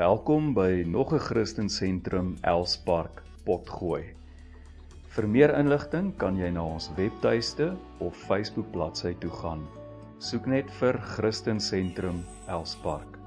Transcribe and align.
Welkom 0.00 0.54
by 0.54 0.84
nog 0.86 1.12
'n 1.12 1.18
Christen 1.18 1.68
Sentrum 1.68 2.36
Elspark 2.40 3.22
Potgooi. 3.44 4.14
Vir 5.08 5.28
meer 5.28 5.58
inligting 5.58 6.16
kan 6.16 6.36
jy 6.36 6.50
na 6.50 6.64
ons 6.64 6.90
webtuiste 6.96 7.76
of 7.98 8.16
Facebook 8.16 8.70
bladsy 8.72 9.14
toe 9.20 9.30
gaan. 9.30 9.66
Soek 10.18 10.46
net 10.46 10.70
vir 10.70 10.98
Christen 11.00 11.60
Sentrum 11.60 12.24
Elspark. 12.48 13.18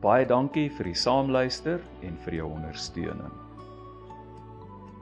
Baie 0.00 0.26
dankie 0.26 0.70
vir 0.70 0.84
die 0.84 0.94
saamluister 0.94 1.80
en 2.02 2.16
vir 2.24 2.34
jou 2.34 2.52
ondersteuning. 2.52 3.32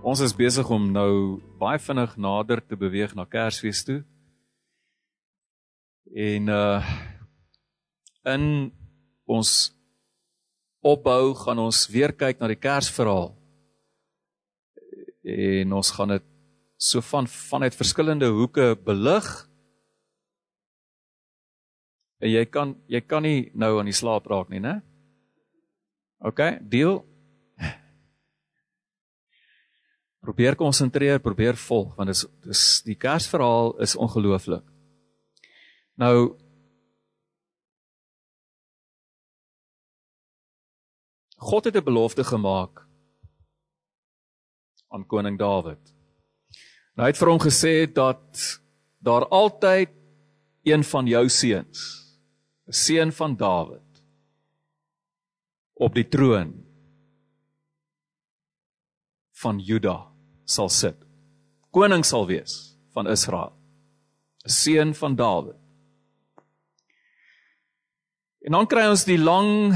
Ons 0.02 0.20
is 0.20 0.32
besig 0.36 0.70
om 0.70 0.92
nou 0.92 1.40
baie 1.58 1.78
vinnig 1.78 2.16
nader 2.16 2.66
te 2.66 2.76
beweeg 2.76 3.14
na 3.14 3.24
Kersfees 3.24 3.84
toe. 3.84 4.04
En 6.16 6.48
uh 6.48 6.82
in 8.24 8.72
ons 9.26 9.79
opbou 10.80 11.34
gaan 11.36 11.60
ons 11.60 11.84
weer 11.92 12.12
kyk 12.16 12.40
na 12.40 12.48
die 12.50 12.58
Kersverhaal. 12.58 13.34
En 15.20 15.76
ons 15.76 15.92
gaan 15.96 16.16
dit 16.16 16.26
so 16.80 17.04
van 17.04 17.28
vanuit 17.28 17.76
verskillende 17.76 18.30
hoeke 18.32 18.72
belig. 18.84 19.28
En 22.20 22.32
jy 22.32 22.44
kan 22.48 22.74
jy 22.88 23.00
kan 23.04 23.24
nie 23.24 23.50
nou 23.54 23.78
aan 23.78 23.88
die 23.88 23.96
slaap 23.96 24.26
raak 24.28 24.48
nie, 24.52 24.60
né? 24.60 24.80
OK, 26.24 26.40
deel. 26.68 27.00
Probeer 30.20 30.56
konsentreer, 30.56 31.20
probeer 31.20 31.56
volg 31.56 31.94
want 31.96 32.12
dit 32.12 32.16
is 32.16 32.26
dis 32.44 32.64
die 32.88 32.96
Kersverhaal 32.96 33.76
is 33.84 33.96
ongelooflik. 33.96 34.64
Nou 36.00 36.36
God 41.40 41.64
het 41.64 41.76
'n 41.76 41.84
belofte 41.84 42.24
gemaak 42.24 42.86
aan 44.88 45.06
koning 45.06 45.38
Dawid. 45.38 45.94
Nou 46.94 47.06
hy 47.06 47.10
het 47.12 47.18
vir 47.18 47.28
hom 47.28 47.40
gesê 47.40 47.92
dat 47.92 48.60
daar 48.98 49.24
altyd 49.28 49.88
een 50.62 50.84
van 50.84 51.06
jou 51.06 51.28
seuns, 51.28 51.78
'n 52.66 52.72
seun 52.72 53.12
van 53.12 53.36
Dawid 53.36 54.02
op 55.74 55.94
die 55.94 56.08
troon 56.08 56.66
van 59.32 59.58
Juda 59.58 60.12
sal 60.44 60.68
sit. 60.68 60.96
Koning 61.70 62.04
sal 62.04 62.26
wees 62.26 62.76
van 62.92 63.06
Israel. 63.06 63.56
'n 64.44 64.50
Seun 64.50 64.94
van 64.94 65.16
Dawid. 65.16 65.56
En 68.40 68.52
dan 68.52 68.66
kry 68.66 68.88
ons 68.88 69.04
die 69.04 69.18
lang 69.18 69.72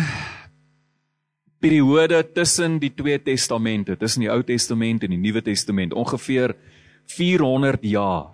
periode 1.64 2.20
tussen 2.36 2.76
die 2.82 2.92
twee 2.92 3.16
testamente, 3.24 3.96
tussen 3.96 4.26
die 4.26 4.30
Ou 4.32 4.42
Testament 4.44 5.04
en 5.06 5.14
die 5.14 5.20
Nuwe 5.20 5.40
Testament, 5.44 5.94
ongeveer 5.96 6.52
400 7.16 7.86
jaar. 7.88 8.32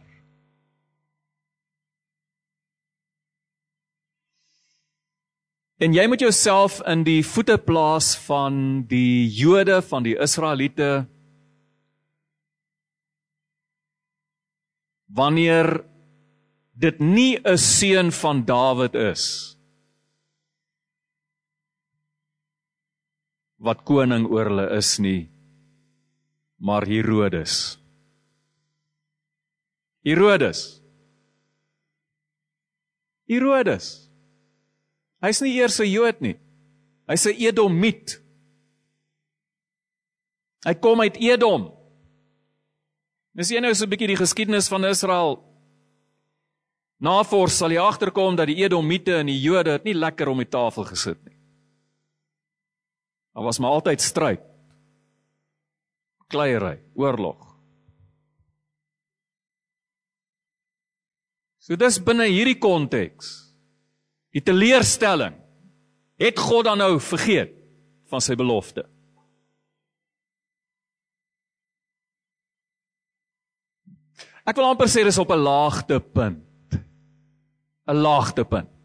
En 5.80 5.94
jy 5.96 6.04
moet 6.10 6.20
jouself 6.20 6.80
in 6.90 7.06
die 7.06 7.22
voete 7.24 7.56
plaas 7.56 8.12
van 8.26 8.82
die 8.90 9.30
Jode, 9.32 9.78
van 9.80 10.04
die 10.04 10.16
Israeliete 10.20 11.06
wanneer 15.10 15.80
dit 16.76 17.00
nie 17.00 17.38
'n 17.38 17.56
seun 17.58 18.12
van 18.12 18.44
Dawid 18.44 18.94
is 18.94 19.56
wat 23.60 23.84
koning 23.84 24.24
oor 24.32 24.48
hulle 24.48 24.66
is 24.76 24.94
nie, 24.98 25.28
maar 26.60 26.86
Herodes. 26.88 27.76
Herodes. 30.04 30.80
Herodes. 33.28 33.88
Hy's 35.20 35.42
nie 35.44 35.58
eers 35.60 35.80
'n 35.80 35.86
Jood 35.86 36.20
nie. 36.20 36.36
Hy's 37.06 37.26
'n 37.26 37.36
Edomiet. 37.36 38.20
Hy 40.64 40.74
kom 40.74 41.00
uit 41.00 41.16
Edom. 41.16 41.70
Dis 43.34 43.50
jy 43.50 43.60
nou 43.60 43.74
so 43.74 43.84
'n 43.84 43.90
bietjie 43.90 44.08
die 44.08 44.16
geskiedenis 44.16 44.68
van 44.68 44.84
Israel. 44.84 45.44
Navors 46.98 47.56
sal 47.56 47.70
jy 47.70 47.80
agterkom 47.80 48.36
dat 48.36 48.46
die 48.46 48.64
Edomiete 48.64 49.16
en 49.16 49.26
die 49.26 49.40
Jode 49.40 49.70
het 49.72 49.84
nie 49.84 49.94
lekker 49.94 50.28
om 50.28 50.38
die 50.38 50.48
tafel 50.48 50.84
gesit 50.84 51.24
nie. 51.24 51.39
Daar 53.40 53.48
was 53.48 53.58
maar 53.58 53.70
altyd 53.70 54.00
stryd. 54.00 54.40
Kleierery, 56.28 56.82
oorlog. 56.94 57.46
So 61.56 61.72
dis 61.80 61.96
binne 62.04 62.26
hierdie 62.28 62.58
konteks. 62.60 63.30
Die 64.36 64.42
teleurstelling. 64.44 65.38
Het 66.20 66.36
God 66.36 66.68
dan 66.68 66.82
nou 66.84 66.98
vergeet 67.00 67.54
van 68.12 68.20
sy 68.20 68.36
belofte? 68.36 68.84
Ek 74.44 74.60
wil 74.60 74.68
amper 74.68 74.92
sê 74.92 75.06
dis 75.08 75.22
op 75.24 75.32
'n 75.32 75.40
laagtepunt. 75.40 76.76
'n 77.88 78.02
Laagtepunt. 78.04 78.79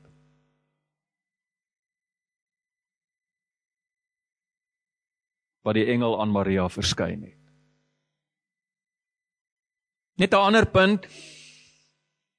Wat 5.65 5.77
die 5.79 5.87
engel 5.89 6.19
aan 6.21 6.33
Maria 6.33 6.67
verskyn 6.69 7.25
het. 7.25 7.41
Net 10.17 10.31
'n 10.33 10.45
ander 10.47 10.65
punt. 10.65 11.07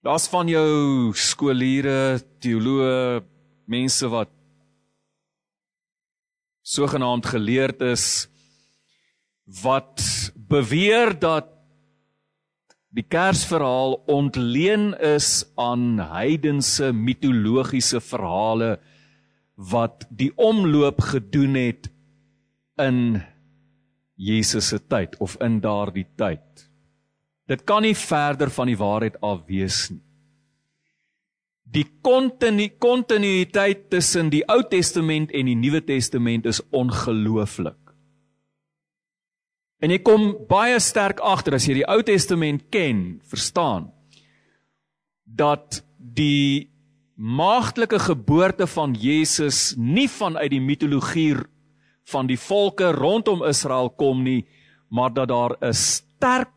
Daar's 0.02 0.28
van 0.28 0.48
jou 0.48 1.12
skooliere, 1.12 2.22
teoloë, 2.38 3.22
mense 3.66 4.08
wat 4.08 4.30
sogenaamd 6.62 7.26
geleerd 7.26 7.80
is 7.80 8.28
wat 9.62 10.02
beweer 10.34 11.18
dat 11.18 11.46
die 12.88 13.04
Kersverhaal 13.04 13.98
ontleen 14.06 14.94
is 14.98 15.44
aan 15.54 15.98
heidense 15.98 16.92
mitologiese 16.92 18.00
verhale 18.00 18.78
wat 19.54 20.06
die 20.10 20.32
omloop 20.36 21.00
gedoen 21.00 21.54
het 21.54 21.90
in 22.82 23.22
Jesus 24.16 24.68
se 24.68 24.80
tyd 24.88 25.16
of 25.20 25.36
in 25.44 25.60
daardie 25.60 26.06
tyd. 26.16 26.66
Dit 27.46 27.64
kan 27.64 27.84
nie 27.84 27.94
verder 27.94 28.50
van 28.50 28.70
die 28.70 28.78
waarheid 28.78 29.20
af 29.22 29.44
wees 29.48 29.86
nie. 29.90 30.02
Die 31.66 31.84
kontinuïteit 32.00 33.88
tussen 33.90 34.30
die 34.30 34.44
Ou 34.48 34.62
Testament 34.70 35.32
en 35.34 35.48
die 35.50 35.56
Nuwe 35.58 35.82
Testament 35.84 36.46
is 36.46 36.60
ongelooflik. 36.70 37.80
En 39.82 39.92
jy 39.92 39.98
kom 40.06 40.30
baie 40.48 40.78
sterk 40.80 41.20
agter 41.20 41.58
as 41.58 41.66
jy 41.68 41.80
die 41.80 41.88
Ou 41.90 42.00
Testament 42.06 42.68
ken, 42.72 43.18
verstaan 43.28 43.90
dat 45.26 45.82
die 45.98 46.70
maagtelike 47.16 47.98
geboorte 48.06 48.66
van 48.70 48.94
Jesus 48.94 49.74
nie 49.76 50.08
vanuit 50.08 50.52
die 50.54 50.62
mitologie 50.62 51.34
van 52.06 52.26
die 52.26 52.38
volke 52.38 52.92
rondom 52.94 53.42
Israel 53.44 53.90
kom 53.90 54.22
nie, 54.22 54.46
maar 54.88 55.12
dat 55.12 55.28
daar 55.28 55.56
'n 55.60 55.72
sterk 55.72 56.52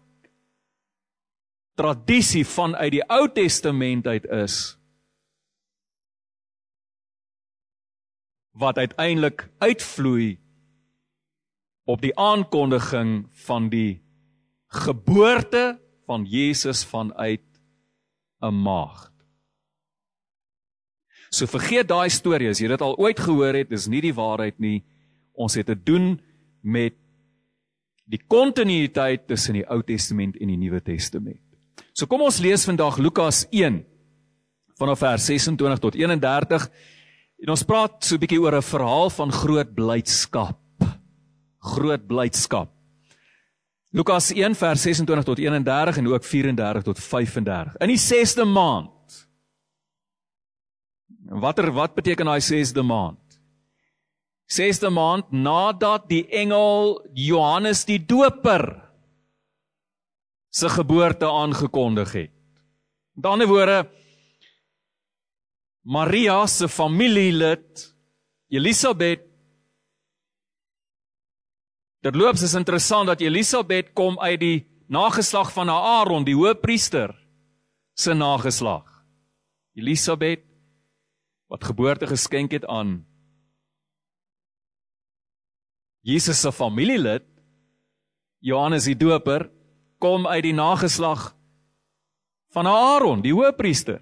tradisie 1.75 2.45
vanuit 2.45 2.91
die 2.91 3.03
Ou 3.07 3.29
Testament 3.33 4.07
uit 4.07 4.25
is 4.25 4.77
wat 8.51 8.77
uiteindelik 8.77 9.47
uitvloei 9.57 10.39
op 11.87 12.01
die 12.01 12.11
aankondiging 12.19 13.29
van 13.45 13.69
die 13.69 14.01
geboorte 14.67 15.79
van 16.05 16.25
Jesus 16.25 16.83
vanuit 16.85 17.45
'n 18.41 18.53
maagd. 18.53 19.13
So 21.29 21.45
vergeet 21.45 21.87
daai 21.87 22.09
storie 22.09 22.49
as 22.49 22.59
jy 22.59 22.67
dit 22.67 22.81
al 22.81 22.97
ooit 22.97 23.19
gehoor 23.19 23.53
het, 23.53 23.69
dis 23.69 23.87
nie 23.87 24.01
die 24.01 24.13
waarheid 24.13 24.59
nie. 24.59 24.83
Ons 25.39 25.55
het 25.55 25.69
te 25.71 25.77
doen 25.77 26.17
met 26.61 26.95
die 28.09 28.19
kontinuïteit 28.27 29.27
tussen 29.29 29.59
die 29.59 29.65
Ou 29.69 29.79
Testament 29.85 30.37
en 30.41 30.51
die 30.51 30.57
Nuwe 30.59 30.81
Testament. 30.83 31.41
So 31.93 32.09
kom 32.09 32.25
ons 32.25 32.41
lees 32.43 32.65
vandag 32.67 32.99
Lukas 32.99 33.45
1 33.51 33.83
vanaf 34.79 35.01
vers 35.03 35.25
26 35.27 35.81
tot 35.83 35.95
31 35.99 36.65
en 37.43 37.53
ons 37.53 37.63
praat 37.67 38.03
so 38.03 38.15
'n 38.15 38.19
bietjie 38.19 38.41
oor 38.41 38.55
'n 38.55 38.61
verhaal 38.61 39.09
van 39.09 39.31
groot 39.31 39.73
blydskap. 39.75 40.59
Groot 41.59 42.07
blydskap. 42.07 42.69
Lukas 43.91 44.31
1 44.31 44.55
vers 44.55 44.81
26 44.81 45.25
tot 45.25 45.39
31 45.39 45.97
en 45.97 46.07
ook 46.07 46.23
34 46.23 46.83
tot 46.83 46.99
35. 46.99 47.75
In 47.77 47.87
die 47.87 47.97
6de 47.97 48.45
maand. 48.45 49.27
Watter 51.29 51.71
wat 51.71 51.95
beteken 51.95 52.25
daai 52.25 52.41
6de 52.41 52.83
maand? 52.83 53.28
Sesde 54.49 54.89
maand 54.89 55.29
nadat 55.31 56.07
die 56.09 56.23
engel 56.33 56.97
Johannes 57.13 57.83
die 57.85 57.99
Doper 58.01 58.65
se 60.49 60.69
geboorte 60.73 61.29
aangekondig 61.29 62.13
het. 62.17 62.35
Met 63.13 63.25
ander 63.29 63.47
woorde 63.47 63.79
Maria 65.85 66.41
se 66.47 66.67
familielid 66.67 67.85
Elisabet 68.49 69.29
Terloops 71.99 72.41
is 72.47 72.55
interessant 72.55 73.09
dat 73.11 73.21
Elisabet 73.21 73.91
kom 73.93 74.15
uit 74.23 74.39
die 74.39 74.59
nageslag 74.87 75.51
van 75.51 75.69
Aaron, 75.69 76.23
die 76.23 76.35
hoëpriester 76.37 77.11
se 77.99 78.15
nageslag. 78.15 78.85
Elisabet 79.75 80.45
wat 81.51 81.67
geboorte 81.67 82.07
geskenk 82.07 82.55
het 82.55 82.65
aan 82.65 83.03
Jesus 86.01 86.41
se 86.41 86.51
familielid 86.51 87.25
Johannes 88.39 88.85
die 88.87 88.95
Doper 88.95 89.49
kom 89.99 90.27
uit 90.27 90.43
die 90.43 90.55
nageslag 90.55 91.33
van 92.55 92.67
Aaron, 92.67 93.21
die 93.21 93.33
hoëpriester. 93.35 93.99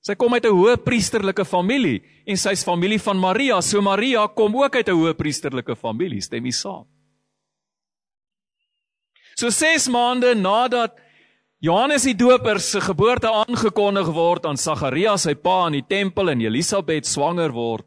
Sy 0.00 0.14
kom 0.14 0.32
uit 0.34 0.44
'n 0.46 0.54
hoëpriesterlike 0.54 1.44
familie 1.44 2.02
en 2.24 2.36
sy's 2.36 2.64
familie 2.64 3.00
van 3.00 3.18
Maria, 3.18 3.60
so 3.60 3.80
Maria 3.82 4.26
kom 4.28 4.56
ook 4.56 4.76
uit 4.76 4.88
'n 4.88 4.94
hoëpriesterlike 4.94 5.76
familie, 5.76 6.20
stem 6.20 6.44
jy 6.44 6.52
saam? 6.52 6.86
So 9.36 9.50
6 9.50 9.88
maande 9.88 10.34
nadat 10.34 10.96
Johannes 11.60 12.02
die 12.02 12.14
Doper 12.14 12.60
se 12.60 12.80
geboorte 12.80 13.30
aangekondig 13.30 14.06
word 14.06 14.46
aan 14.46 14.56
Sagarias 14.56 15.22
sy 15.22 15.34
pa 15.34 15.66
in 15.66 15.72
die 15.72 15.86
tempel 15.86 16.30
en 16.30 16.40
Elisabet 16.40 17.06
swanger 17.06 17.52
word. 17.52 17.84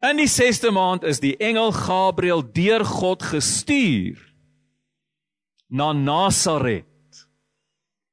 In 0.00 0.16
die 0.16 0.28
6ste 0.28 0.70
maand 0.72 1.04
is 1.04 1.20
die 1.20 1.34
engel 1.36 1.72
Gabriël 1.76 2.40
deur 2.56 2.84
God 2.88 3.22
gestuur 3.22 4.16
na 5.68 5.92
Nasaret, 5.92 7.28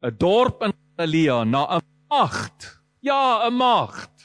'n 0.04 0.18
dorp 0.18 0.62
in 0.68 0.74
Galilea, 0.98 1.44
na 1.44 1.78
'n 1.78 1.82
maagd. 2.10 2.84
Ja, 3.00 3.48
'n 3.48 3.56
maagd 3.56 4.18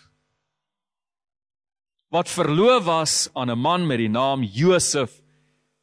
wat 2.13 2.29
verloof 2.29 2.85
was 2.85 3.29
aan 3.33 3.51
'n 3.51 3.59
man 3.59 3.87
met 3.87 3.99
die 3.99 4.09
naam 4.09 4.43
Josef 4.43 5.23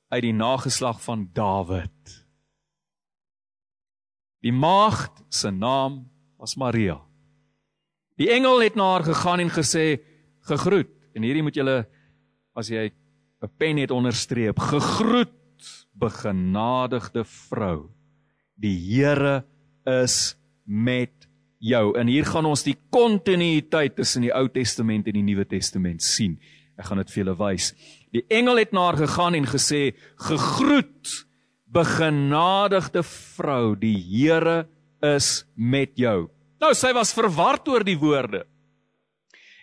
uit 0.08 0.22
die 0.22 0.34
nageslag 0.34 1.02
van 1.02 1.30
Dawid. 1.34 2.26
Die 4.42 4.54
maagd 4.54 5.24
se 5.30 5.50
naam 5.50 6.12
was 6.38 6.56
Maria. 6.56 7.02
Die 8.16 8.30
engel 8.30 8.62
het 8.62 8.76
na 8.76 8.92
haar 8.92 9.04
gegaan 9.04 9.40
en 9.40 9.50
gesê: 9.50 10.00
"Gegroet." 10.40 10.99
En 11.20 11.28
hierdie 11.28 11.44
moet 11.44 11.58
julle 11.60 11.84
as 12.56 12.70
jy 12.72 12.88
'n 13.44 13.52
pen 13.60 13.78
het 13.78 13.92
onderstreep: 13.92 14.60
"Gegroet, 14.60 15.88
begenadigde 15.92 17.26
vrou. 17.26 17.90
Die 18.56 18.76
Here 18.76 19.44
is 19.86 20.38
met 20.66 21.28
jou." 21.60 21.98
En 22.00 22.08
hier 22.08 22.26
gaan 22.26 22.46
ons 22.46 22.64
die 22.64 22.78
kontinuïteit 22.90 23.96
tussen 23.96 24.22
die 24.22 24.34
Ou 24.34 24.48
Testament 24.48 25.08
en 25.08 25.14
die 25.14 25.24
Nuwe 25.24 25.46
Testament 25.46 26.02
sien. 26.02 26.40
Ek 26.78 26.86
gaan 26.86 26.98
dit 26.98 27.12
vir 27.12 27.26
julle 27.26 27.38
wys. 27.38 27.74
Die 28.12 28.24
engel 28.30 28.58
het 28.58 28.72
na 28.72 28.80
haar 28.80 28.98
gegaan 28.98 29.36
en 29.36 29.46
gesê: 29.46 29.94
"Gegroet, 30.16 31.28
begenadigde 31.68 33.04
vrou, 33.04 33.76
die 33.76 33.98
Here 33.98 34.68
is 35.02 35.46
met 35.56 35.98
jou. 35.98 36.30
Nou 36.60 36.74
sy 36.74 36.94
was 36.94 37.14
verward 37.14 37.68
oor 37.68 37.84
die 37.84 37.98
woorde 37.98 38.46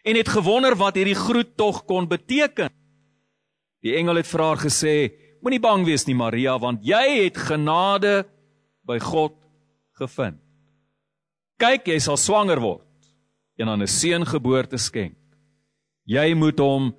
en 0.06 0.14
het 0.14 0.28
gewonder 0.30 0.76
wat 0.78 0.94
hierdie 0.94 1.18
groet 1.18 1.56
tog 1.58 1.82
kon 1.84 2.06
beteken. 2.08 2.70
Die 3.82 3.96
engel 3.98 4.22
het 4.22 4.30
vir 4.30 4.42
haar 4.42 4.60
gesê: 4.62 4.94
Moenie 5.42 5.62
bang 5.62 5.84
wees 5.86 6.06
nie 6.06 6.16
Maria, 6.16 6.56
want 6.58 6.84
jy 6.86 7.24
het 7.24 7.38
genade 7.38 8.24
by 8.86 8.98
God 9.02 9.34
gevind. 9.98 10.38
Kyk, 11.58 11.88
jy 11.88 11.98
sal 12.02 12.18
swanger 12.20 12.60
word 12.60 12.84
en 13.56 13.68
aan 13.68 13.82
'n 13.82 13.88
seun 13.88 14.26
geboorte 14.26 14.78
skenk. 14.78 15.16
Jy 16.04 16.34
moet 16.34 16.58
hom 16.58 16.94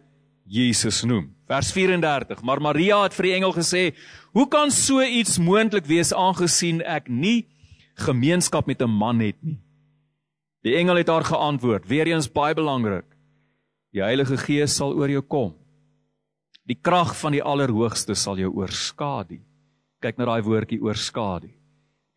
Jesus 0.45 1.03
noem. 1.03 1.35
Vers 1.47 1.71
34. 1.71 2.41
Maar 2.41 2.61
Maria 2.61 3.03
het 3.03 3.13
vir 3.13 3.23
die 3.23 3.33
engel 3.33 3.53
gesê: 3.53 3.95
Hoe 4.33 4.47
kan 4.47 4.71
so 4.71 5.01
iets 5.01 5.37
moontlik 5.37 5.85
wees 5.85 6.13
aangesien 6.13 6.81
ek 6.81 7.07
nie 7.07 7.47
gemeenskap 7.95 8.67
met 8.67 8.81
'n 8.81 8.89
man 8.89 9.19
het 9.19 9.37
nie? 9.41 9.59
Die 10.67 10.75
engel 10.75 10.99
het 10.99 11.07
haar 11.07 11.23
geantwoord, 11.23 11.87
weer 11.87 12.09
eens 12.11 12.27
baie 12.27 12.55
belangrik. 12.57 13.07
Die 13.95 14.03
Heilige 14.03 14.35
Gees 14.41 14.75
sal 14.75 14.97
oor 14.97 15.09
jou 15.09 15.23
kom. 15.23 15.53
Die 16.67 16.75
krag 16.75 17.13
van 17.15 17.31
die 17.37 17.43
Allerhoogste 17.43 18.17
sal 18.19 18.35
jou 18.41 18.51
oorskadu. 18.59 19.39
Kyk 20.03 20.19
na 20.19 20.27
daai 20.27 20.43
woordjie 20.43 20.81
oorskadu. 20.83 21.53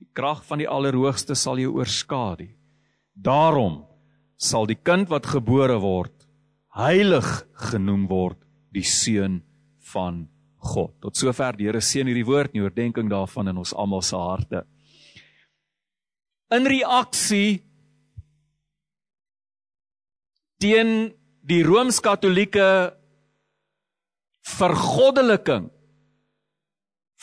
Die 0.00 0.08
krag 0.16 0.42
van 0.48 0.58
die 0.58 0.66
Allerhoogste 0.68 1.36
sal 1.38 1.62
jou 1.62 1.76
oorskadu. 1.78 2.48
Daarom 3.14 3.84
sal 4.40 4.66
die 4.66 4.78
kind 4.78 5.12
wat 5.12 5.30
gebore 5.30 5.78
word 5.78 6.16
heilig 6.76 7.26
genoem 7.70 8.04
word, 8.10 8.38
die 8.70 8.86
seun 8.86 9.40
van 9.92 10.26
God. 10.60 10.92
Tot 11.02 11.18
sover 11.18 11.56
die 11.58 11.66
Here 11.66 11.80
seën 11.82 12.06
hierdie 12.06 12.26
woord 12.26 12.54
en 12.54 12.66
oordeenking 12.66 13.10
daarvan 13.10 13.50
in 13.50 13.58
ons 13.62 13.74
almal 13.74 14.04
se 14.06 14.18
harte. 14.18 14.62
In 16.54 16.66
reaksie 16.66 17.60
teen 20.60 21.10
die 21.46 21.62
rooms-katolieke 21.64 22.68
vergoddeliking 24.58 25.70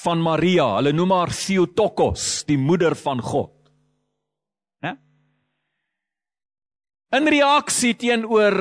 van 0.04 0.22
Maria, 0.22 0.68
hulle 0.78 0.94
noem 0.94 1.14
haar 1.16 1.34
Theotokos, 1.34 2.44
die 2.50 2.58
moeder 2.58 2.96
van 2.98 3.22
God. 3.22 3.54
Né? 4.86 4.94
In 7.18 7.30
reaksie 7.30 7.96
teenoor 7.98 8.60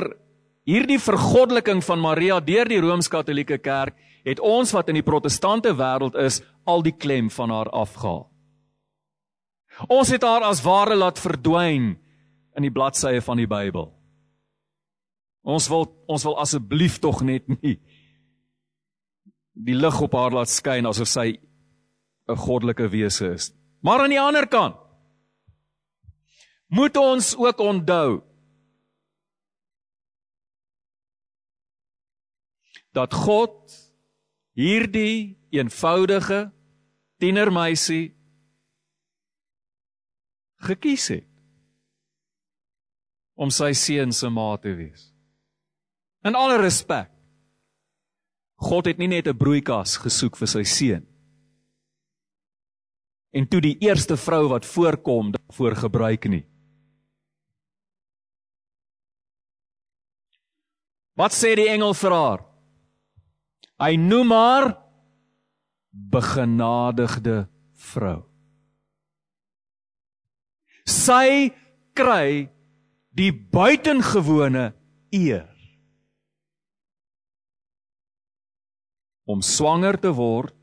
hierdie 0.67 0.99
vergoddeliking 0.99 1.83
van 1.85 2.01
Maria 2.03 2.39
deur 2.43 2.69
die 2.69 2.81
rooms-katolieke 2.83 3.61
kerk 3.63 3.97
het 4.27 4.41
ons 4.43 4.73
wat 4.75 4.89
in 4.91 4.99
die 4.99 5.05
protestante 5.05 5.71
wêreld 5.77 6.17
is 6.19 6.41
al 6.67 6.83
die 6.83 6.95
klem 6.95 7.29
van 7.31 7.53
haar 7.53 7.69
afgehaal. 7.71 8.25
Ons 9.93 10.09
het 10.11 10.25
haar 10.25 10.43
as 10.47 10.63
ware 10.65 10.97
laat 10.97 11.21
verdwyn 11.21 11.93
in 12.57 12.65
die 12.65 12.73
bladsye 12.73 13.21
van 13.21 13.37
die 13.37 13.47
Bybel. 13.47 13.96
Ons 15.47 15.69
wil 15.71 15.87
ons 16.11 16.25
wil 16.27 16.35
asseblief 16.43 16.99
tog 17.03 17.21
net 17.23 17.47
nie 17.61 17.77
die 19.57 19.75
lig 19.77 20.01
op 20.03 20.13
haar 20.13 20.35
laat 20.35 20.51
skyn 20.51 20.85
asof 20.85 21.09
sy 21.09 21.39
'n 22.27 22.35
goddelike 22.35 22.89
wese 22.91 23.31
is. 23.33 23.53
Maar 23.81 24.03
aan 24.03 24.13
die 24.13 24.21
ander 24.21 24.47
kant 24.47 24.75
moet 26.67 26.97
ons 26.97 27.35
ook 27.35 27.59
onthou 27.59 28.21
dat 32.91 33.13
God 33.13 33.71
hierdie 34.57 35.37
eenvoudige 35.49 36.51
tienermeisie 37.17 38.15
gekies 40.67 41.07
het 41.07 41.29
om 43.37 43.49
sy 43.53 43.71
seun 43.73 44.11
se 44.11 44.29
ma 44.29 44.57
te 44.57 44.73
wees. 44.75 45.16
In 46.27 46.35
alle 46.35 46.57
respek. 46.59 47.09
God 48.57 48.89
het 48.89 48.97
nie 48.97 49.07
net 49.07 49.27
'n 49.27 49.37
broeikas 49.37 49.97
gesoek 50.01 50.35
vir 50.35 50.47
sy 50.47 50.63
seun. 50.63 51.05
En 53.31 53.47
toe 53.47 53.61
die 53.61 53.77
eerste 53.79 54.17
vrou 54.17 54.47
wat 54.49 54.65
voorkom 54.65 55.31
daarvoor 55.31 55.75
gebruik 55.75 56.25
nie. 56.25 56.45
Wat 61.15 61.31
sê 61.31 61.55
die 61.55 61.69
engel 61.69 61.93
vir 61.93 62.11
haar? 62.11 62.41
Hy 63.79 63.95
noem 63.95 64.31
haar 64.31 64.77
begenadigde 65.91 67.47
vrou. 67.73 68.25
Sy 70.85 71.53
kry 71.93 72.49
die 73.09 73.31
buitengewone 73.31 74.73
eer 75.11 75.56
om 79.27 79.43
swanger 79.43 79.99
te 79.99 80.11
word 80.15 80.55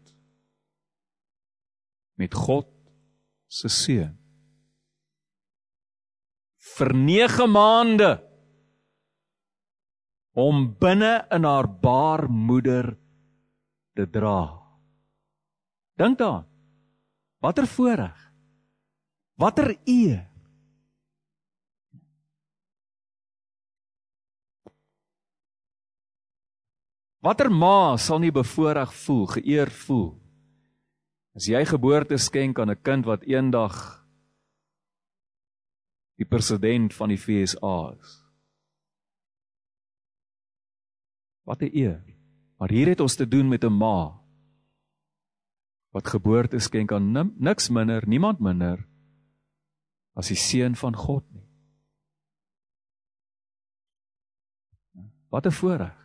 met 2.17 2.35
God 2.35 2.71
se 3.51 3.69
seun. 3.69 4.15
Vir 6.75 6.95
9 6.97 7.51
maande 7.53 8.11
om 10.35 10.67
binne 10.81 11.13
in 11.35 11.47
haar 11.47 11.69
baarmoeder 11.69 12.95
te 13.95 14.09
dra. 14.11 14.41
Dink 16.01 16.19
daaraan. 16.19 16.49
Watter 17.45 17.67
voorreg. 17.69 18.21
Watter 19.39 19.75
eer. 19.85 20.34
Watter 27.25 27.49
ma 27.49 27.97
sal 27.97 28.21
nie 28.21 28.33
bevoorreg 28.35 28.93
voel, 28.93 29.25
geëer 29.39 29.73
voel 29.87 30.13
as 31.35 31.49
jy 31.51 31.65
geboorte 31.67 32.19
skenk 32.21 32.61
aan 32.61 32.71
'n 32.71 32.83
kind 32.83 33.07
wat 33.07 33.25
eendag 33.27 33.75
die 36.15 36.29
president 36.29 36.95
van 36.95 37.09
die 37.09 37.19
FSA 37.19 37.97
is? 37.99 38.23
Wat 41.43 41.63
'n 41.63 41.71
eer. 41.75 42.05
Maar 42.59 42.71
hier 42.71 42.89
het 42.89 43.01
ons 43.01 43.17
te 43.17 43.27
doen 43.27 43.49
met 43.49 43.65
'n 43.65 43.73
ma 43.73 44.21
wat 45.91 46.07
geboorte 46.07 46.59
skenk 46.59 46.93
aan 46.93 47.35
niks 47.39 47.69
minder, 47.69 48.07
niemand 48.07 48.41
minder 48.41 48.87
as 50.15 50.29
die 50.29 50.37
seun 50.37 50.77
van 50.77 50.95
God 50.97 51.25
nie. 51.33 51.49
Wat 55.31 55.47
'n 55.47 55.51
voorreg. 55.51 56.04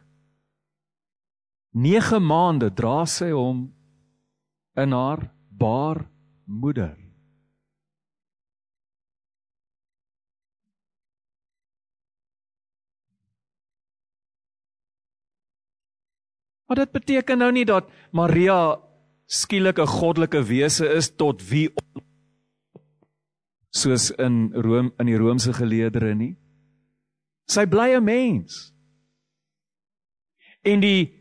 9 1.72 2.20
maande 2.20 2.72
dra 2.74 3.06
sy 3.06 3.30
hom 3.32 3.68
in 4.80 4.92
haar 4.96 5.30
baar 5.50 6.08
moeder. 6.46 6.98
Maar 16.70 16.86
dit 16.86 16.92
beteken 16.92 17.42
nou 17.42 17.52
nie 17.52 17.66
dat 17.66 17.90
Maria 18.14 18.78
skielik 19.26 19.80
'n 19.80 19.88
goddelike 19.88 20.44
wese 20.46 20.86
is 20.86 21.10
tot 21.10 21.42
wie 21.50 21.70
soos 23.70 24.12
in 24.12 24.54
Rome 24.54 24.92
in 25.00 25.06
die 25.06 25.18
Romeinse 25.18 25.54
geleedere 25.54 26.16
nie. 26.16 26.36
Sy 27.48 27.66
bly 27.66 27.96
'n 27.96 28.04
mens. 28.04 28.74
En 30.62 30.80
die 30.80 31.19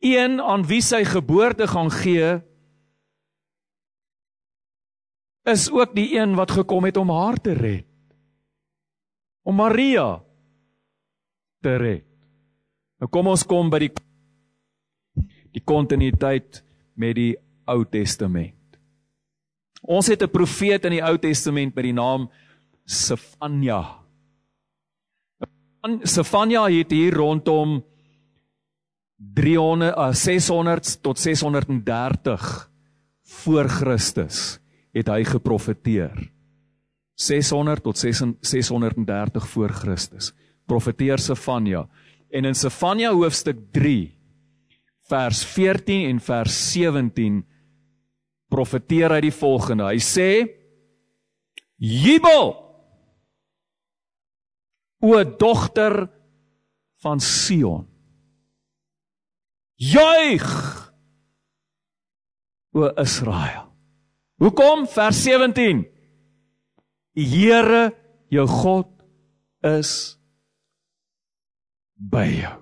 een 0.00 0.40
aan 0.40 0.64
wie 0.66 0.80
sy 0.82 1.04
geboorte 1.04 1.68
gaan 1.68 1.90
gee 1.92 2.40
is 5.48 5.70
ook 5.70 5.94
die 5.94 6.18
een 6.18 6.34
wat 6.34 6.50
gekom 6.50 6.84
het 6.84 6.96
om 6.96 7.10
haar 7.10 7.40
te 7.40 7.52
red. 7.52 7.86
Om 9.42 9.56
Maria 9.56 10.22
te 11.60 11.76
red. 11.76 12.06
Nou 13.00 13.08
kom 13.10 13.30
ons 13.32 13.44
kom 13.48 13.70
by 13.72 13.86
die 13.86 13.92
die 15.50 15.62
kontinuïteit 15.66 16.60
met 16.94 17.16
die 17.18 17.32
Ou 17.66 17.82
Testament. 17.82 18.78
Ons 19.82 20.06
het 20.06 20.22
'n 20.22 20.30
profeet 20.30 20.84
in 20.84 20.92
die 20.92 21.02
Ou 21.02 21.18
Testament 21.18 21.74
met 21.74 21.84
die 21.84 21.92
naam 21.92 22.30
Sefanja. 22.84 23.98
Sefanja 26.02 26.68
het 26.68 26.90
hier 26.90 27.14
rondom 27.14 27.82
300 29.20 29.96
uh, 29.96 30.12
600 30.12 31.02
tot 31.02 31.18
630 31.18 32.70
voor 33.22 33.68
Christus 33.68 34.58
het 34.96 35.08
hy 35.12 35.22
geprofeteer. 35.28 36.16
600 37.20 37.82
tot 37.84 37.98
630 37.98 39.48
voor 39.48 39.68
Christus. 39.68 40.32
Profeteer 40.66 41.18
Sefanja. 41.18 41.84
En 42.30 42.48
in 42.48 42.54
Sefanja 42.54 43.12
hoofstuk 43.12 43.58
3 43.72 44.08
vers 45.10 45.44
14 45.44 46.08
en 46.08 46.20
vers 46.22 46.56
17 46.72 47.42
profeteer 48.50 49.14
hy 49.14 49.20
die 49.28 49.34
volgende. 49.34 49.86
Hy 49.90 50.00
sê: 50.02 50.30
Jubel! 51.76 52.54
O 55.00 55.22
dogter 55.24 56.02
van 57.00 57.22
Sion. 57.24 57.89
Juig! 59.80 60.44
O 62.76 62.84
Israel. 63.00 63.70
Hoekom 64.36 64.84
vers 64.86 65.22
17? 65.22 65.86
Die 67.16 67.26
Here 67.26 67.88
jou 68.28 68.44
God 68.46 68.90
is 69.64 70.18
by 71.96 72.26
jou. 72.28 72.58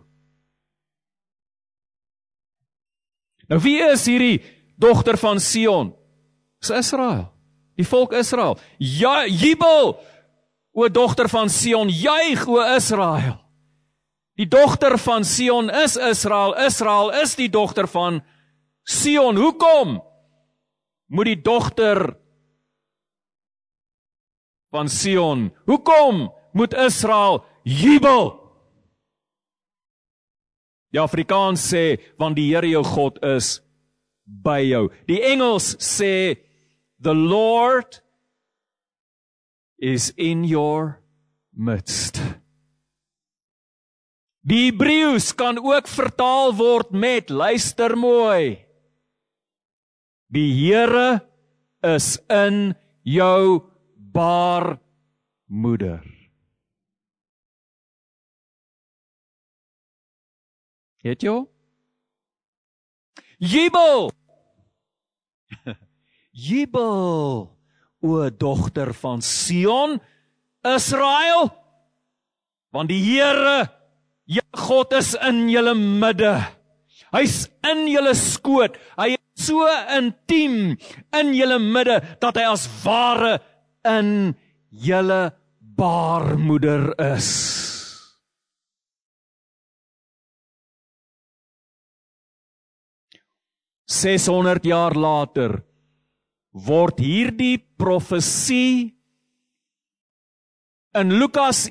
Nou 3.51 3.59
wie 3.65 3.81
is 3.83 4.07
hierdie 4.07 4.39
dogter 4.79 5.19
van 5.19 5.43
Sion? 5.43 5.91
Dis 6.63 6.71
Israel. 6.71 7.27
Die 7.79 7.87
volk 7.87 8.15
Israel. 8.15 8.59
Ja, 8.79 9.27
jubel 9.27 9.97
o 10.71 10.89
dogter 10.89 11.29
van 11.29 11.51
Sion, 11.51 11.91
juig 11.91 12.47
o 12.47 12.63
Israel. 12.77 13.48
Die 14.39 14.47
dogter 14.47 14.95
van 15.03 15.25
Sion 15.27 15.71
is 15.71 15.97
Israel. 15.97 16.55
Israel 16.63 17.11
is 17.23 17.35
die 17.35 17.49
dogter 17.51 17.89
van 17.91 18.23
Sion. 18.87 19.37
Hoekom 19.37 19.99
moet 21.11 21.27
die 21.33 21.41
dogter 21.43 22.15
van 24.71 24.89
Sion? 24.89 25.49
Hoekom 25.67 26.29
moet 26.53 26.75
Israel 26.75 27.43
jubel? 27.67 28.37
Die 30.95 31.01
Afrikaans 31.03 31.67
sê 31.75 31.99
want 32.17 32.39
die 32.39 32.49
Here 32.53 32.71
jou 32.71 32.85
God 32.87 33.19
is 33.27 33.59
by 34.25 34.61
jou. 34.69 34.87
Die 35.11 35.19
Engels 35.33 35.75
sê 35.83 36.39
the 37.03 37.15
Lord 37.15 38.01
is 39.77 40.13
in 40.17 40.47
your 40.47 41.03
midst. 41.51 42.23
Die 44.47 44.69
Hebreëus 44.69 45.33
kan 45.35 45.59
ook 45.59 45.89
vertaal 45.91 46.53
word 46.55 46.93
met 46.95 47.31
luister 47.31 47.97
mooi. 47.99 48.63
Die 50.31 50.53
Here 50.55 51.27
is 51.83 52.19
in 52.29 52.77
jou 53.03 53.63
baarmoeder. 53.97 56.05
Het 61.03 61.23
jy? 61.23 61.39
Jubel! 63.39 64.11
Jubel! 66.49 67.57
O 67.99 68.31
dogter 68.31 68.93
van 68.95 69.23
Sion, 69.23 69.99
Israel, 70.63 71.51
want 72.71 72.93
die 72.93 73.01
Here 73.03 73.78
Ja, 74.29 74.45
God 74.53 74.93
is 74.93 75.15
in 75.25 75.47
julle 75.49 75.73
midde. 75.75 76.35
Hy's 77.15 77.47
in 77.65 77.87
julle 77.89 78.13
skoot. 78.13 78.77
Hy 79.01 79.15
is 79.17 79.47
so 79.49 79.65
intiem 79.97 80.75
in 81.17 81.33
julle 81.33 81.57
midde 81.63 81.97
dat 82.21 82.37
hy 82.37 82.45
as 82.51 82.67
ware 82.83 83.39
in 83.89 84.35
julle 84.69 85.23
baarmoeder 85.79 86.91
is. 87.15 87.31
Seshonderd 93.89 94.69
jaar 94.69 94.93
later 94.93 95.63
word 96.53 97.01
hierdie 97.01 97.57
profesie 97.81 98.93
in 100.99 101.17
Lukas 101.17 101.65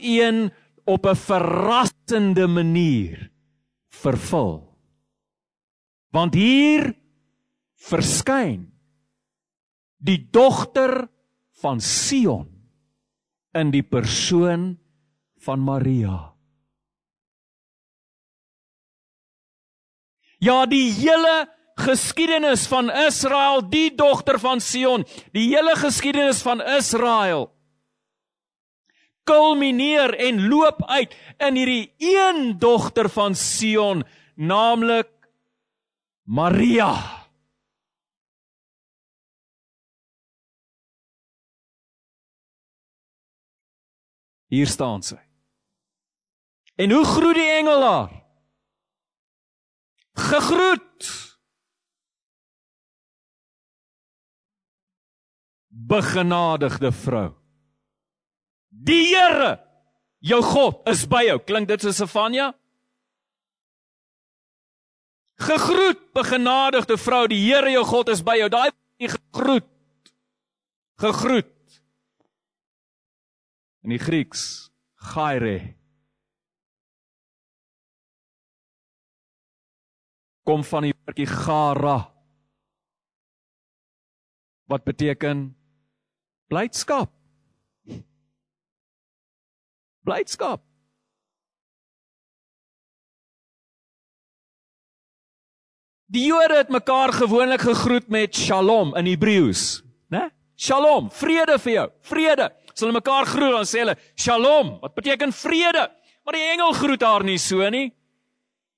op 0.87 1.05
'n 1.05 1.15
verrassende 1.15 2.47
manier 2.47 3.31
vervul. 3.87 4.77
Want 6.09 6.33
hier 6.33 6.95
verskyn 7.75 8.71
die 9.97 10.27
dogter 10.31 11.09
van 11.51 11.81
Sion 11.81 12.47
in 13.51 13.71
die 13.71 13.83
persoon 13.83 14.77
van 15.35 15.59
Maria. 15.59 16.33
Ja, 20.39 20.65
die 20.65 20.91
hele 20.93 21.49
geskiedenis 21.75 22.67
van 22.67 22.89
Israel, 22.89 23.69
die 23.69 23.95
dogter 23.95 24.39
van 24.39 24.61
Sion, 24.61 25.05
die 25.33 25.49
hele 25.49 25.75
geskiedenis 25.75 26.41
van 26.41 26.61
Israel 26.61 27.56
kulmineer 29.27 30.15
en 30.15 30.47
loop 30.47 30.83
uit 30.87 31.13
in 31.43 31.59
hierdie 31.59 31.93
een 31.97 32.57
dogter 32.59 33.09
van 33.11 33.35
Sion, 33.35 34.03
naamlik 34.35 35.11
Maria. 36.23 36.93
Hier 44.47 44.67
staan 44.67 45.03
sy. 45.03 45.19
En 46.79 46.91
hoe 46.91 47.03
groet 47.05 47.35
die 47.35 47.49
engel 47.57 47.83
haar? 47.83 48.13
Gegroet. 50.17 51.09
Begenadigde 55.67 56.91
vrou. 56.91 57.46
Die 58.69 59.15
Here, 59.15 59.57
jou 60.19 60.41
God, 60.43 60.81
is 60.89 61.05
by 61.09 61.23
jou. 61.27 61.39
Klink 61.43 61.69
dit 61.69 61.83
soos 61.83 61.97
Sefanja? 61.97 62.51
Gegroet, 65.37 66.01
begenadigde 66.17 66.97
vrou, 66.97 67.27
die 67.29 67.39
Here 67.45 67.71
jou 67.71 67.85
God 67.85 68.09
is 68.09 68.23
by 68.25 68.39
jou. 68.41 68.49
Daai 68.49 68.71
gegroet. 68.97 70.13
Gegroet. 70.97 71.81
In 73.85 73.93
die 73.93 74.01
Grieks, 74.01 74.69
gaire. 75.13 75.75
Kom 80.47 80.63
van 80.63 80.87
die 80.87 80.95
woordjie 80.95 81.27
gara. 81.29 81.99
Wat 84.67 84.83
beteken 84.87 85.51
blydskap? 86.51 87.16
Blydskap. 90.07 90.63
Die 96.07 96.23
Jode 96.29 96.61
het 96.61 96.69
mekaar 96.71 97.11
gewoonlik 97.11 97.65
gegroet 97.67 98.07
met 98.07 98.35
Shalom 98.35 98.93
in 98.95 99.09
Hebreëus, 99.09 99.81
né? 100.07 100.29
Shalom, 100.55 101.09
vrede 101.11 101.57
vir 101.59 101.73
jou. 101.73 101.87
Vrede. 102.07 102.47
As 102.71 102.79
hulle 102.79 102.95
mekaar 102.95 103.27
groet 103.27 103.51
dan 103.57 103.67
sê 103.67 103.83
hulle 103.83 103.97
Shalom, 104.15 104.77
wat 104.79 104.95
beteken 104.95 105.35
vrede. 105.35 105.89
Maar 106.23 106.39
die 106.39 106.47
engel 106.53 106.71
groet 106.79 107.03
haar 107.03 107.27
nie 107.27 107.37
so 107.39 107.67
nie. 107.69 107.89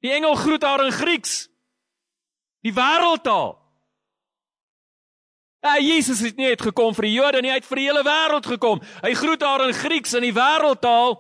Die 0.02 0.12
engel 0.16 0.34
groet 0.36 0.66
haar 0.66 0.82
in 0.88 0.92
Grieks. 0.96 1.44
Die 2.66 2.74
wêreldtaal. 2.74 3.59
Ja, 5.60 5.76
Jesus 5.80 6.22
het 6.24 6.38
nie 6.40 6.54
uitgekom 6.54 6.94
vir 6.96 7.10
die 7.10 7.18
Jode 7.18 7.42
nie, 7.44 7.50
hy 7.52 7.58
het 7.60 7.68
vir 7.68 7.82
die 7.82 7.88
hele 7.90 8.04
wêreld 8.08 8.46
gekom. 8.48 8.80
Hy 9.04 9.12
groet 9.20 9.44
haar 9.44 9.66
in 9.66 9.76
Grieks 9.76 10.16
in 10.16 10.24
die 10.24 10.36
wêreldtaal. 10.36 11.18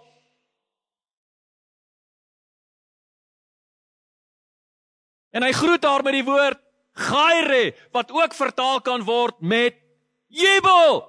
En 5.35 5.43
hy 5.43 5.51
groet 5.53 5.83
haar 5.85 6.03
met 6.07 6.15
die 6.17 6.25
woord 6.25 6.61
Gaire 6.99 7.75
wat 7.95 8.09
ook 8.11 8.33
vertaal 8.35 8.81
kan 8.83 9.03
word 9.07 9.37
met 9.39 9.77
jubel. 10.27 11.03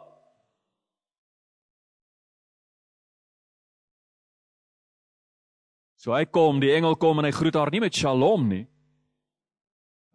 So 5.99 6.15
hy 6.15 6.25
kom, 6.31 6.61
die 6.63 6.73
engel 6.73 6.95
kom 6.97 7.19
en 7.21 7.27
hy 7.27 7.33
groet 7.35 7.59
haar 7.59 7.73
nie 7.75 7.83
met 7.83 7.97
Shalom 7.97 8.47
nie. 8.49 8.65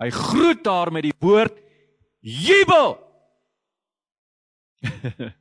Hy 0.02 0.12
groet 0.12 0.68
haar 0.68 0.92
met 0.92 1.08
die 1.08 1.16
woord 1.24 1.60
jubel. 2.20 3.05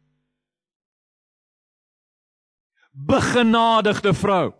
Begenadigde 3.11 4.15
vrou. 4.15 4.53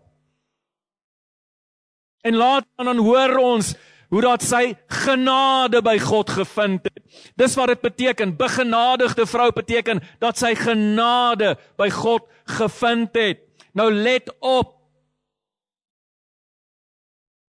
En 2.21 2.35
laat 2.35 2.65
dan 2.75 2.97
hoor 2.97 3.37
ons 3.37 3.75
hoe 4.09 4.21
dat 4.21 4.43
sy 4.45 4.75
genade 5.03 5.81
by 5.85 5.97
God 5.99 6.29
gevind 6.29 6.85
het. 6.87 7.01
Dis 7.37 7.55
wat 7.57 7.73
dit 7.73 7.81
beteken. 7.81 8.35
Begenadigde 8.37 9.25
vrou 9.29 9.49
beteken 9.53 10.01
dat 10.21 10.37
sy 10.39 10.53
genade 10.55 11.55
by 11.79 11.89
God 11.93 12.27
gevind 12.57 13.15
het. 13.17 13.43
Nou 13.75 13.89
let 13.91 14.29
op. 14.39 14.73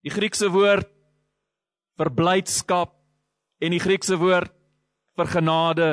Die 0.02 0.12
Griekse 0.12 0.50
woord 0.50 0.88
vir 2.00 2.10
blydskap 2.14 2.94
en 3.62 3.74
die 3.74 3.82
Griekse 3.82 4.16
woord 4.18 4.52
vir 5.18 5.28
genade 5.30 5.88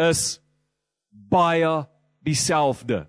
is 0.00 0.40
baie 1.10 1.84
dieselfde. 2.24 3.04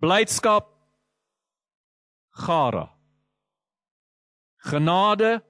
Blydskap 0.00 0.70
gara 2.30 2.88
genade 4.60 5.40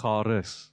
garis. 0.00 0.72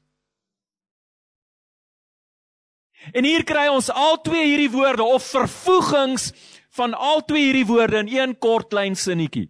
En 3.13 3.25
hier 3.27 3.43
kry 3.45 3.67
ons 3.69 3.91
al 3.91 4.17
twee 4.25 4.47
hierdie 4.49 4.71
woorde 4.73 5.05
of 5.05 5.25
vervoegings 5.29 6.31
van 6.75 6.95
al 6.97 7.21
twee 7.27 7.49
hierdie 7.49 7.67
woorde 7.67 8.01
in 8.03 8.09
een 8.11 8.33
kort 8.41 8.71
klein 8.73 8.95
sinnetjie. 8.97 9.47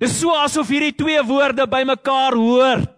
Dis 0.00 0.16
so 0.18 0.34
asof 0.34 0.72
hierdie 0.72 0.94
twee 0.96 1.20
woorde 1.26 1.66
bymekaar 1.70 2.34
hoort. 2.38 2.93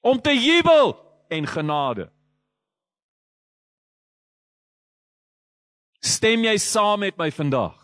Om 0.00 0.20
te 0.20 0.30
jubel 0.30 0.96
en 1.28 1.46
genade. 1.46 2.10
Stem 6.00 6.44
jy 6.44 6.56
saam 6.58 7.04
met 7.04 7.16
my 7.20 7.28
vandag 7.30 7.76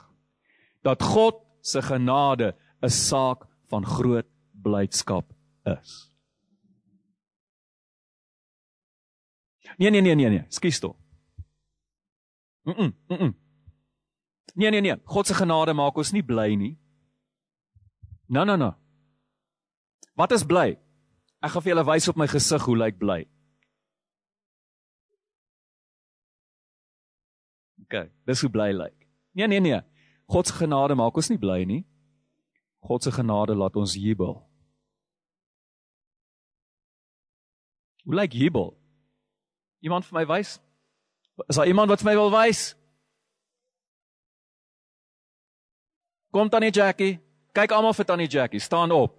dat 0.81 1.03
God 1.03 1.43
se 1.61 1.83
genade 1.83 2.57
'n 2.81 2.89
saak 2.91 3.47
van 3.69 3.85
groot 3.87 4.27
blydskap 4.63 5.33
is. 5.65 6.13
Nee 9.77 9.91
nee 9.91 10.01
nee 10.01 10.15
nee 10.15 10.29
nee, 10.29 10.45
skuis 10.49 10.79
toe. 10.79 10.95
Mm. 12.63 12.75
-mm, 12.75 12.93
mm 13.07 13.35
nee 14.55 14.71
nee 14.71 14.81
nee, 14.81 14.97
God 15.05 15.27
se 15.27 15.35
genade 15.35 15.73
maak 15.73 15.97
ons 15.97 16.13
nie 16.13 16.25
bly 16.25 16.55
nie. 16.55 16.79
No 18.27 18.45
no 18.45 18.57
no. 18.57 18.75
Wat 20.15 20.33
is 20.33 20.45
bly? 20.45 20.79
Ek 21.47 21.53
gaan 21.55 21.63
vir 21.63 21.77
julle 21.77 21.87
wys 21.87 22.09
op 22.11 22.17
my 22.19 22.27
gesig 22.27 22.65
hoe 22.67 22.75
lyk 22.75 22.97
bly. 22.99 23.21
OK, 27.87 28.09
dis 28.27 28.41
hoe 28.43 28.51
bly 28.51 28.73
lyk. 28.75 28.97
Nee 29.39 29.47
nee 29.47 29.63
nee. 29.63 29.79
God 30.27 30.49
se 30.51 30.57
genade 30.59 30.97
maak 30.99 31.15
ons 31.15 31.31
nie 31.31 31.39
bly 31.39 31.61
nie. 31.65 31.85
God 32.83 33.07
se 33.07 33.13
genade 33.15 33.55
laat 33.55 33.77
ons 33.79 33.95
jubel. 33.95 34.41
Hoe 38.03 38.17
lyk 38.19 38.35
jubel? 38.35 38.73
Iemand 39.87 40.09
vir 40.09 40.19
my 40.19 40.25
wys? 40.27 40.57
Is 41.47 41.61
daar 41.61 41.71
iemand 41.71 41.93
wat 41.95 42.03
vir 42.03 42.11
my 42.11 42.17
wil 42.19 42.33
wys? 42.35 42.73
Kom 46.35 46.51
tannie 46.51 46.75
Jackie, 46.75 47.21
kyk 47.55 47.71
almal 47.71 47.95
vir 47.95 48.09
tannie 48.11 48.29
Jackie, 48.31 48.61
staan 48.61 48.91
op. 48.91 49.15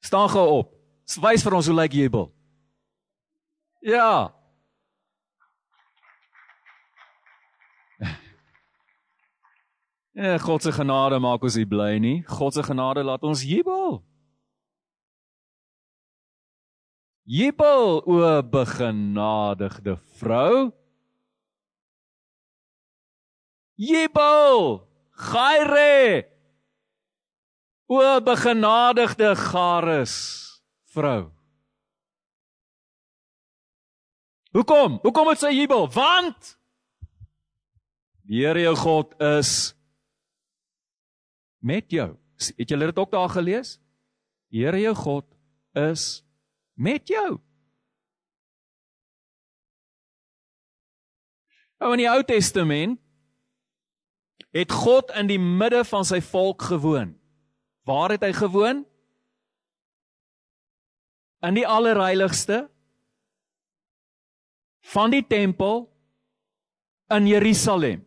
Staan 0.00 0.28
gou 0.28 0.46
op. 0.60 0.76
Wys 1.20 1.42
vir 1.44 1.56
ons 1.58 1.68
hoe 1.68 1.76
lyk 1.76 1.96
jubel. 1.96 2.28
Ja. 3.80 4.34
Ja, 10.12 10.38
God 10.46 10.62
se 10.62 10.72
genade 10.72 11.18
maak 11.18 11.42
ons 11.42 11.56
nie 11.56 11.68
bly 11.68 11.98
nie. 11.98 12.20
God 12.28 12.54
se 12.54 12.64
genade 12.64 13.04
laat 13.04 13.24
ons 13.24 13.44
jubel. 13.44 14.00
Jubel 17.30 18.00
o 18.10 18.42
begenadigde 18.42 19.96
vrou. 20.18 20.72
Jubel, 23.80 24.88
gaire. 25.10 26.26
O 27.90 28.20
begenadigde 28.22 29.34
gares 29.34 30.14
vrou. 30.94 31.32
Hoekom? 34.54 34.98
Hoekom 35.02 35.30
het 35.32 35.42
sy 35.42 35.50
jubel? 35.56 35.88
Want 35.90 36.54
die 38.30 38.44
Here 38.44 38.62
jou 38.62 38.76
God 38.78 39.14
is 39.18 39.74
met 41.58 41.90
jou. 41.90 42.14
Het 42.38 42.70
julle 42.70 42.92
dit 42.92 42.98
ook 43.02 43.10
daar 43.10 43.28
gelees? 43.34 43.80
Here 44.54 44.78
jou 44.78 44.94
God 44.94 45.26
is 45.74 46.22
met 46.78 47.10
jou. 47.10 47.40
Nou 51.82 51.94
in 51.96 52.04
die 52.04 52.10
Ou 52.10 52.22
Testament 52.22 53.00
het 54.54 54.70
God 54.70 55.10
in 55.18 55.26
die 55.26 55.42
midde 55.42 55.82
van 55.90 56.06
sy 56.06 56.22
volk 56.22 56.70
gewoon. 56.70 57.19
Waar 57.90 58.14
het 58.14 58.22
hy 58.22 58.32
gewoon? 58.32 58.84
In 61.42 61.56
die 61.56 61.66
allerheiligste 61.66 62.68
van 64.92 65.10
die 65.10 65.24
tempel 65.26 65.88
in 67.10 67.26
Jerusalem. 67.26 68.04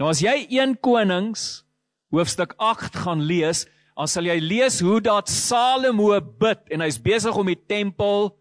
Nou 0.00 0.10
as 0.10 0.22
jy 0.24 0.48
1 0.48 0.80
Konings 0.82 1.62
hoofstuk 2.10 2.56
8 2.58 2.96
gaan 3.04 3.22
lees, 3.22 3.68
dan 3.94 4.10
sal 4.10 4.26
jy 4.26 4.38
lees 4.42 4.80
hoe 4.82 4.98
dat 5.04 5.30
Salomo 5.30 6.16
bid 6.18 6.64
en 6.72 6.82
hy's 6.82 6.98
besig 6.98 7.36
om 7.36 7.46
die 7.46 7.60
tempel 7.70 8.32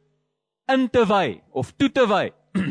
in 0.72 0.88
te 0.90 1.04
wy 1.06 1.42
of 1.52 1.76
toe 1.78 1.92
te 1.94 2.08
wy. 2.10 2.30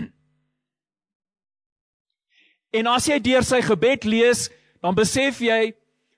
en 2.79 2.91
as 2.91 3.13
jy 3.13 3.21
deur 3.23 3.47
sy 3.47 3.61
gebed 3.63 4.09
lees, 4.09 4.49
dan 4.83 4.97
besef 4.99 5.45
jy 5.45 5.77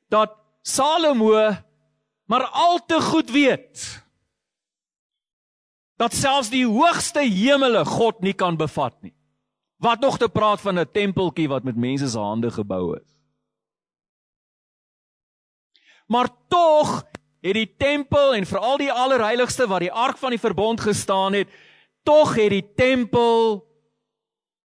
dat 0.08 0.38
Salomo 0.64 1.34
maar 2.30 2.46
al 2.46 2.78
te 2.86 3.00
goed 3.02 3.30
weet 3.30 4.04
dat 5.98 6.14
selfs 6.14 6.50
die 6.52 6.66
hoogste 6.66 7.20
hemele 7.26 7.84
God 7.84 8.20
nie 8.24 8.32
kan 8.32 8.56
bevat 8.56 8.94
nie. 9.02 9.14
Wat 9.82 10.00
nog 10.00 10.18
te 10.18 10.28
praat 10.28 10.60
van 10.60 10.78
'n 10.78 10.90
tempeltjie 10.92 11.48
wat 11.48 11.64
met 11.64 11.76
mense 11.76 12.08
se 12.08 12.18
hande 12.18 12.50
gebou 12.50 12.96
is. 12.96 13.18
Maar 16.06 16.28
tog 16.48 17.04
het 17.40 17.54
die 17.54 17.76
tempel 17.76 18.34
en 18.34 18.46
veral 18.46 18.76
die 18.76 18.92
allerheiligste 18.92 19.66
waar 19.66 19.80
die 19.80 19.92
ark 19.92 20.18
van 20.18 20.30
die 20.30 20.38
verbond 20.38 20.80
gestaan 20.80 21.32
het, 21.32 21.48
tog 22.02 22.34
het 22.34 22.50
die 22.50 22.74
tempel 22.74 23.68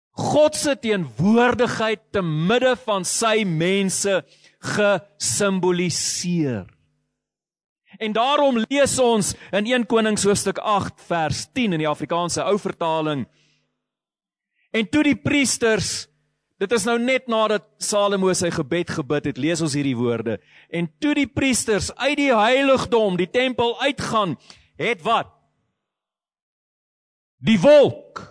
God 0.10 0.56
se 0.56 0.80
teenwoordigheid 0.80 2.00
te 2.12 2.22
midde 2.22 2.76
van 2.76 3.06
sy 3.06 3.44
mense 3.44 4.26
gesimboliseer. 4.60 6.75
En 8.00 8.14
daarom 8.14 8.60
lees 8.68 9.00
ons 9.00 9.34
in 9.52 9.66
1 9.66 9.86
Konings 9.86 10.24
hoofstuk 10.24 10.58
8 10.58 11.02
vers 11.08 11.46
10 11.54 11.78
in 11.78 11.84
die 11.84 11.90
Afrikaanse 11.90 12.44
ou 12.44 12.58
vertaling. 12.60 13.26
En 14.72 14.90
toe 14.90 15.04
die 15.04 15.16
priesters 15.16 16.08
Dit 16.56 16.72
is 16.72 16.86
nou 16.88 16.96
net 17.04 17.26
nadat 17.28 17.66
Salomo 17.84 18.32
sy 18.32 18.48
gebed 18.56 18.94
gebid 18.96 19.26
het, 19.28 19.40
lees 19.42 19.60
ons 19.64 19.74
hierdie 19.76 19.98
woorde. 20.00 20.38
En 20.72 20.88
toe 21.04 21.12
die 21.18 21.28
priesters 21.28 21.90
uit 22.00 22.16
die 22.16 22.32
heiligdom, 22.32 23.18
die 23.20 23.28
tempel 23.28 23.76
uitgaan, 23.82 24.38
het 24.80 25.04
wat? 25.04 25.34
Die 27.44 27.60
wolk. 27.60 28.24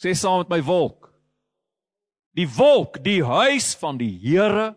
Sê 0.00 0.12
saam 0.16 0.42
met 0.42 0.52
my 0.52 0.60
wolk. 0.64 1.08
Die 2.36 2.48
wolk 2.48 3.00
die 3.04 3.22
huis 3.24 3.72
van 3.80 3.96
die 4.00 4.12
Here 4.22 4.74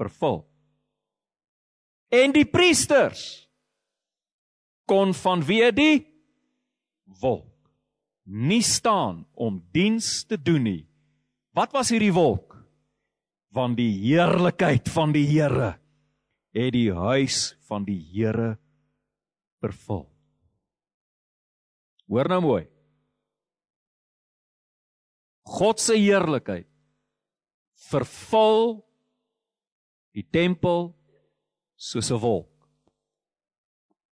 vervul. 0.00 0.42
En 2.08 2.32
die 2.32 2.46
priesters 2.48 3.47
kon 4.88 5.14
vanweë 5.16 5.70
die 5.76 5.96
wolk 7.20 7.46
nie 8.24 8.62
staan 8.64 9.24
om 9.36 9.62
diens 9.72 10.24
te 10.28 10.36
doen 10.36 10.64
nie 10.64 10.88
Wat 11.58 11.74
was 11.74 11.90
hierdie 11.90 12.14
wolk? 12.14 12.54
Want 13.54 13.78
die 13.80 13.90
heerlikheid 14.04 14.86
van 14.94 15.10
die 15.14 15.24
Here 15.26 15.72
het 16.54 16.72
die 16.74 16.92
huis 16.94 17.56
van 17.66 17.86
die 17.86 17.98
Here 18.12 18.52
vervul. 19.62 20.04
Hoor 22.08 22.30
nou 22.30 22.40
mooi. 22.44 22.64
God 25.48 25.80
se 25.82 25.96
heerlikheid 25.98 26.68
vervul 27.88 28.78
die 30.14 30.24
tempel 30.24 30.92
soos 31.74 32.10
'n 32.12 32.20
wolk. 32.20 32.68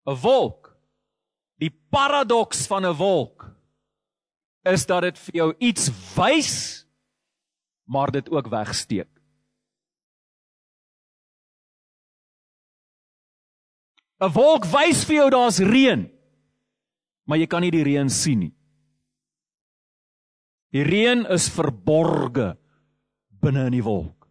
'n 0.06 0.16
Wolk. 0.22 0.63
Die 1.62 1.70
paradoks 1.70 2.66
van 2.66 2.84
'n 2.86 2.96
wolk 2.96 3.50
is 4.62 4.86
dat 4.86 5.02
dit 5.02 5.18
vir 5.18 5.34
jou 5.34 5.54
iets 5.58 5.90
wys 6.16 6.86
maar 7.84 8.10
dit 8.10 8.30
ook 8.30 8.48
wegsteek. 8.48 9.08
'n 14.20 14.32
Wolk 14.32 14.64
wys 14.64 15.04
vir 15.04 15.14
jou 15.14 15.30
daar's 15.30 15.58
reën, 15.58 16.06
maar 17.26 17.38
jy 17.38 17.46
kan 17.46 17.60
nie 17.60 17.70
die 17.70 17.84
reën 17.84 18.10
sien 18.10 18.38
nie. 18.38 18.54
Die 20.72 20.82
reën 20.82 21.26
is 21.26 21.50
verborge 21.52 22.56
binne 23.28 23.66
in 23.66 23.72
die 23.72 23.84
wolk. 23.84 24.23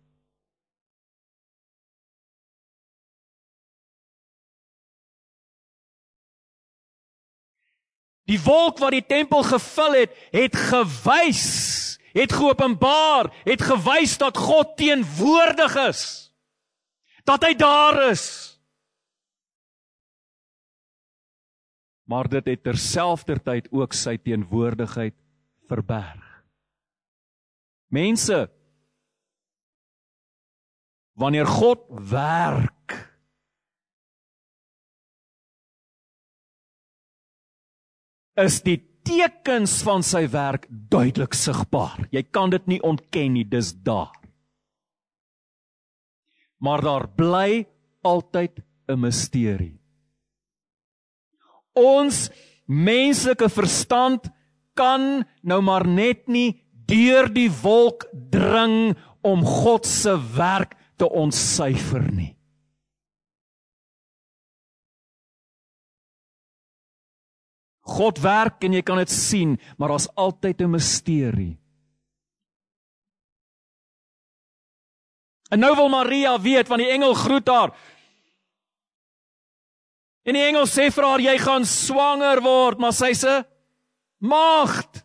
Die 8.29 8.39
wolk 8.41 8.79
wat 8.79 8.95
die 8.95 9.05
tempel 9.05 9.43
gevul 9.43 9.97
het, 10.03 10.13
het 10.31 10.55
gewys 10.55 11.93
het 12.13 12.33
geopenbaar, 12.33 13.31
het 13.43 13.61
gewys 13.61 14.17
dat 14.21 14.37
God 14.37 14.77
teenwoordig 14.77 15.75
is. 15.89 16.01
Dat 17.25 17.43
hy 17.45 17.53
daar 17.57 18.11
is. 18.11 18.25
Maar 22.03 22.27
dit 22.29 22.45
het 22.45 22.63
terselfdertyd 22.63 23.71
ook 23.71 23.95
sy 23.97 24.17
teenwoordigheid 24.21 25.15
verberg. 25.71 26.21
Mense 27.93 28.45
wanneer 31.17 31.47
God 31.47 31.85
werk 32.09 32.97
is 38.39 38.61
die 38.65 38.79
tekens 39.03 39.81
van 39.85 40.03
sy 40.05 40.25
werk 40.31 40.67
duidelik 40.69 41.35
sigbaar. 41.35 42.07
Jy 42.11 42.23
kan 42.31 42.53
dit 42.53 42.65
nie 42.71 42.81
ontken 42.81 43.33
nie, 43.35 43.45
dis 43.45 43.73
daar. 43.85 44.13
Maar 46.63 46.81
daar 46.81 47.07
bly 47.17 47.65
altyd 48.03 48.63
'n 48.87 48.99
misterie. 48.99 49.79
Ons 51.73 52.29
menslike 52.67 53.49
verstand 53.49 54.29
kan 54.73 55.25
nou 55.41 55.61
maar 55.61 55.87
net 55.87 56.27
nie 56.27 56.61
deur 56.87 57.27
die 57.33 57.49
wolk 57.49 58.07
dring 58.31 58.95
om 59.21 59.43
God 59.45 59.85
se 59.85 60.13
werk 60.35 60.75
te 60.97 61.09
ontsyfer 61.09 62.11
nie. 62.11 62.35
God 67.83 68.21
werk 68.23 68.63
en 68.63 68.73
jy 68.73 68.81
kan 68.81 68.97
dit 68.97 69.11
sien, 69.11 69.57
maar 69.77 69.91
daar's 69.91 70.07
altyd 70.15 70.61
'n 70.61 70.71
misterie. 70.71 71.59
En 75.51 75.59
nou 75.59 75.75
wil 75.75 75.89
Maria 75.89 76.41
weet 76.41 76.67
van 76.67 76.77
die 76.77 76.89
engel 76.89 77.13
groet 77.13 77.47
haar. 77.47 77.73
En 80.23 80.33
die 80.33 80.43
engel 80.43 80.65
sê 80.65 80.87
vir 80.91 81.03
haar 81.03 81.19
jy 81.19 81.37
gaan 81.37 81.65
swanger 81.65 82.41
word, 82.41 82.79
maar 82.79 82.95
sy 82.95 83.11
sê 83.13 83.43
maagd. 84.17 85.03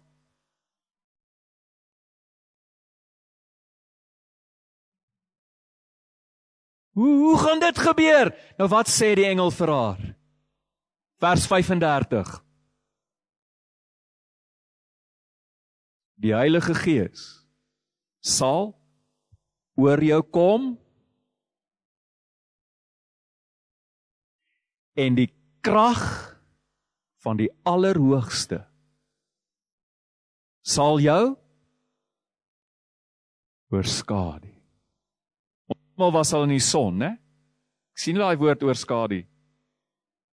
Hoe 6.98 7.14
hoe 7.18 7.38
gaan 7.38 7.60
dit 7.60 7.78
gebeur? 7.78 8.32
Nou 8.58 8.68
wat 8.68 8.88
sê 8.90 9.14
die 9.14 9.26
engel 9.26 9.50
vir 9.50 9.68
haar? 9.68 10.04
Vers 11.18 11.46
35. 11.46 12.47
Die 16.18 16.34
Heilige 16.34 16.74
Gees 16.74 17.46
sal 18.20 18.72
oor 19.78 20.02
jou 20.02 20.20
kom 20.34 20.72
en 24.98 25.18
die 25.18 25.30
krag 25.62 26.02
van 27.22 27.38
die 27.38 27.50
Allerhoogste 27.66 28.64
sal 30.68 30.98
jou 31.00 31.36
oorskadu. 33.72 34.50
Almal 35.98 36.12
was 36.14 36.32
al 36.32 36.46
in 36.46 36.56
die 36.56 36.62
son, 36.62 36.98
né? 37.00 37.14
Ek 37.94 38.02
sien 38.02 38.18
daai 38.18 38.38
woord 38.38 38.62
oorskadu. 38.66 39.22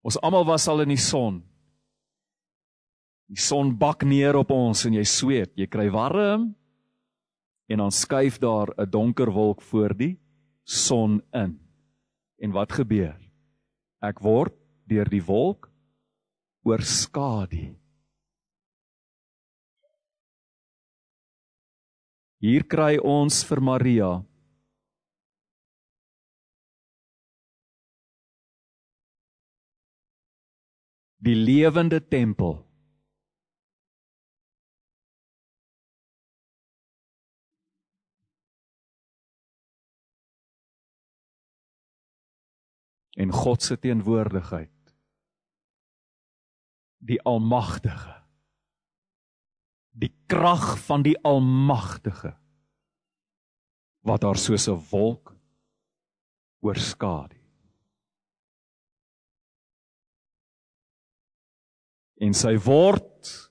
Ons 0.07 0.19
almal 0.23 0.47
was 0.49 0.69
al 0.71 0.85
in 0.85 0.95
die 0.95 1.01
son. 1.01 1.43
Die 3.29 3.41
son 3.41 3.75
bak 3.77 4.07
neer 4.09 4.39
op 4.41 4.51
ons 4.55 4.87
en 4.89 4.95
jy 4.97 5.05
sweet, 5.05 5.53
jy 5.61 5.67
kry 5.69 5.91
warm 5.93 6.55
en 7.69 7.83
dan 7.83 7.93
skuif 7.93 8.39
daar 8.41 8.73
'n 8.79 8.91
donker 8.91 9.31
wolk 9.31 9.61
voor 9.63 9.93
die 9.95 10.17
son 10.65 11.21
in. 11.33 11.61
En 12.41 12.53
wat 12.53 12.73
gebeur? 12.73 13.19
Ek 14.01 14.21
word 14.21 14.55
deur 14.87 15.05
die 15.05 15.25
wolk 15.25 15.69
oorskadu. 16.65 17.77
Hier 22.39 22.65
kry 22.65 22.99
ons 23.03 23.45
vir 23.45 23.61
Maria 23.61 24.25
die 31.19 31.35
lewende 31.35 32.01
tempel 32.01 32.68
en 43.19 43.33
God 43.35 43.63
se 43.63 43.79
teenwoordigheid. 43.79 44.95
Die 46.99 47.19
Almagtige. 47.27 48.15
Die 49.99 50.13
krag 50.31 50.77
van 50.87 51.03
die 51.03 51.17
Almagtige 51.27 52.37
wat 54.07 54.23
haar 54.23 54.39
soos 54.39 54.69
'n 54.69 54.79
wolk 54.91 55.35
oorskadu. 56.63 57.37
En 62.19 62.35
sy 62.35 62.57
word 62.59 63.51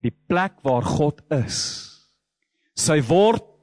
die 0.00 0.14
plek 0.28 0.60
waar 0.62 0.84
God 0.84 1.20
is. 1.32 1.60
Sy 2.74 3.00
word 3.08 3.55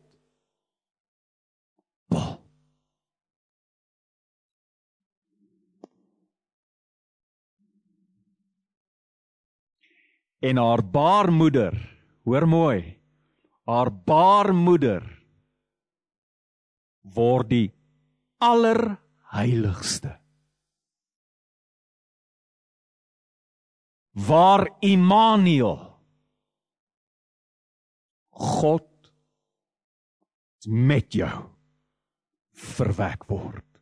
En 10.44 10.60
haar 10.60 10.84
baarmoeder, 10.84 11.76
hoor 12.28 12.48
mooi, 12.48 12.80
haar 13.64 13.92
baarmoeder 14.04 15.06
word 17.16 17.50
die 17.50 17.70
allerheiligste. 18.44 20.18
Waar 24.14 24.68
Immanuel 24.86 25.80
God 28.30 28.90
met 30.68 31.14
jou 31.14 31.38
verwek 32.54 33.26
word. 33.32 33.73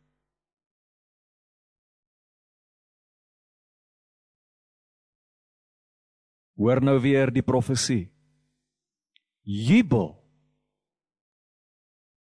Hoor 6.58 6.82
nou 6.84 6.98
weer 7.00 7.32
die 7.32 7.44
profesie. 7.44 8.10
Jubel 9.42 10.12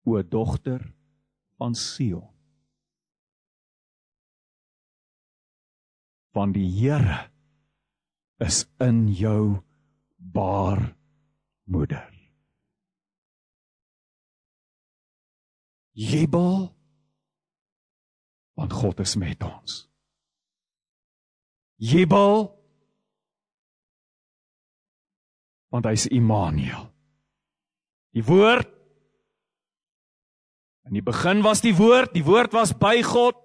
o 0.04 0.22
dogter 0.22 0.94
van 1.58 1.74
Sion. 1.74 2.28
Want 6.32 6.54
die 6.54 6.68
Here 6.70 7.30
is 8.38 8.64
in 8.78 9.08
jou 9.12 9.60
baarmoeder. 10.16 12.08
Jubel 15.92 16.70
want 18.54 18.72
God 18.72 19.00
is 19.00 19.16
met 19.16 19.42
ons. 19.42 19.88
Jubel 21.80 22.59
want 25.70 25.86
hy's 25.86 26.08
Immanuel. 26.10 26.88
Die 28.14 28.24
woord 28.26 28.68
In 30.90 30.96
die 30.98 31.06
begin 31.06 31.38
was 31.46 31.60
die 31.62 31.74
woord, 31.78 32.10
die 32.16 32.24
woord 32.26 32.50
was 32.56 32.72
by 32.74 32.98
God, 33.06 33.36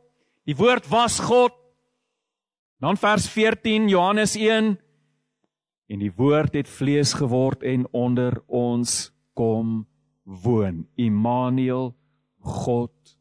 die 0.50 0.56
woord 0.58 0.88
was 0.90 1.20
God. 1.22 1.54
Dan 2.82 2.98
vers 2.98 3.28
14 3.30 3.86
Johannes 3.92 4.34
1 4.34 4.72
en 5.86 6.02
die 6.02 6.10
woord 6.18 6.56
het 6.58 6.70
vlees 6.70 7.14
geword 7.14 7.62
en 7.62 7.86
onder 7.94 8.40
ons 8.50 9.14
kom 9.38 9.84
woon. 10.26 10.88
Immanuel 10.98 11.94
God 12.42 13.14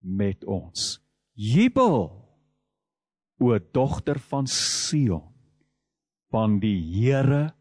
met 0.00 0.44
ons. 0.48 0.96
Jubel 1.36 2.08
o 3.36 3.58
dogter 3.76 4.16
van 4.32 4.48
Sion 4.48 5.28
want 6.32 6.62
die 6.64 6.80
Here 6.80 7.52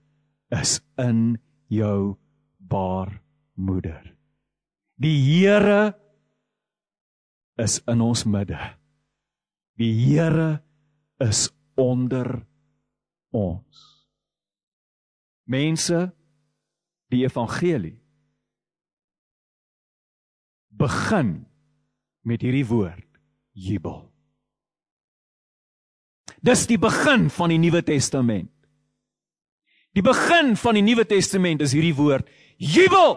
is 0.62 0.80
in 1.02 1.38
jou 1.68 2.16
baarmoeder. 2.58 4.16
Die 4.96 5.18
Here 5.20 5.96
is 7.60 7.82
in 7.88 8.02
ons 8.02 8.24
midde. 8.26 8.60
Die 9.80 9.92
Here 9.92 10.62
is 11.20 11.50
onder 11.76 12.46
ons. 13.36 13.84
Mense, 15.46 16.10
die 17.12 17.24
evangelie 17.28 18.00
begin 20.76 21.46
met 22.26 22.42
hierdie 22.44 22.66
woord 22.68 23.08
jubel. 23.56 24.02
Dis 26.46 26.66
die 26.68 26.80
begin 26.82 27.30
van 27.32 27.54
die 27.54 27.60
Nuwe 27.62 27.82
Testament. 27.86 28.55
Die 29.96 30.04
begin 30.04 30.58
van 30.60 30.76
die 30.76 30.84
Nuwe 30.84 31.06
Testament 31.08 31.64
is 31.64 31.72
hierdie 31.76 31.96
woord 31.96 32.28
jubel. 32.60 33.16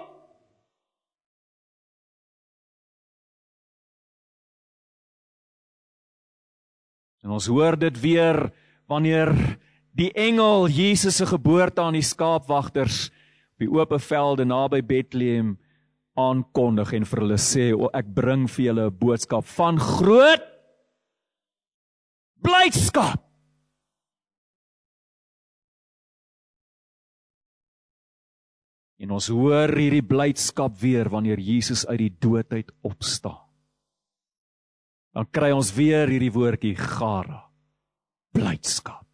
En 7.27 7.35
ons 7.35 7.49
hoor 7.51 7.77
dit 7.77 7.99
weer 8.01 8.39
wanneer 8.89 9.35
die 9.99 10.13
engel 10.15 10.69
Jesus 10.71 11.19
se 11.19 11.27
geboorte 11.27 11.83
aan 11.83 11.99
die 11.99 12.07
skaapwagters 12.07 13.09
op 13.11 13.65
die 13.65 13.71
oop 13.75 13.97
velde 13.99 14.47
naby 14.47 14.79
Bethlehem 14.87 15.57
aankondig 16.19 16.95
en 16.95 17.07
vir 17.11 17.25
hulle 17.25 17.39
sê 17.43 17.73
ek 17.75 18.15
bring 18.15 18.47
vir 18.47 18.65
julle 18.71 18.87
'n 18.87 18.99
boodskap 18.99 19.45
van 19.59 19.79
groot 19.79 20.45
blydskap. 22.39 23.28
En 28.99 29.15
ons 29.15 29.29
hoor 29.31 29.71
hierdie 29.79 30.03
blydskap 30.03 30.75
weer 30.81 31.09
wanneer 31.11 31.39
Jesus 31.39 31.85
uit 31.87 32.01
die 32.03 32.15
dood 32.19 32.51
uit 32.53 32.71
opstaan. 32.83 33.45
Dan 35.15 35.29
kry 35.31 35.53
ons 35.55 35.71
weer 35.75 36.11
hierdie 36.11 36.33
woordjie 36.35 36.75
gara. 36.79 37.45
Blydskap. 38.35 39.07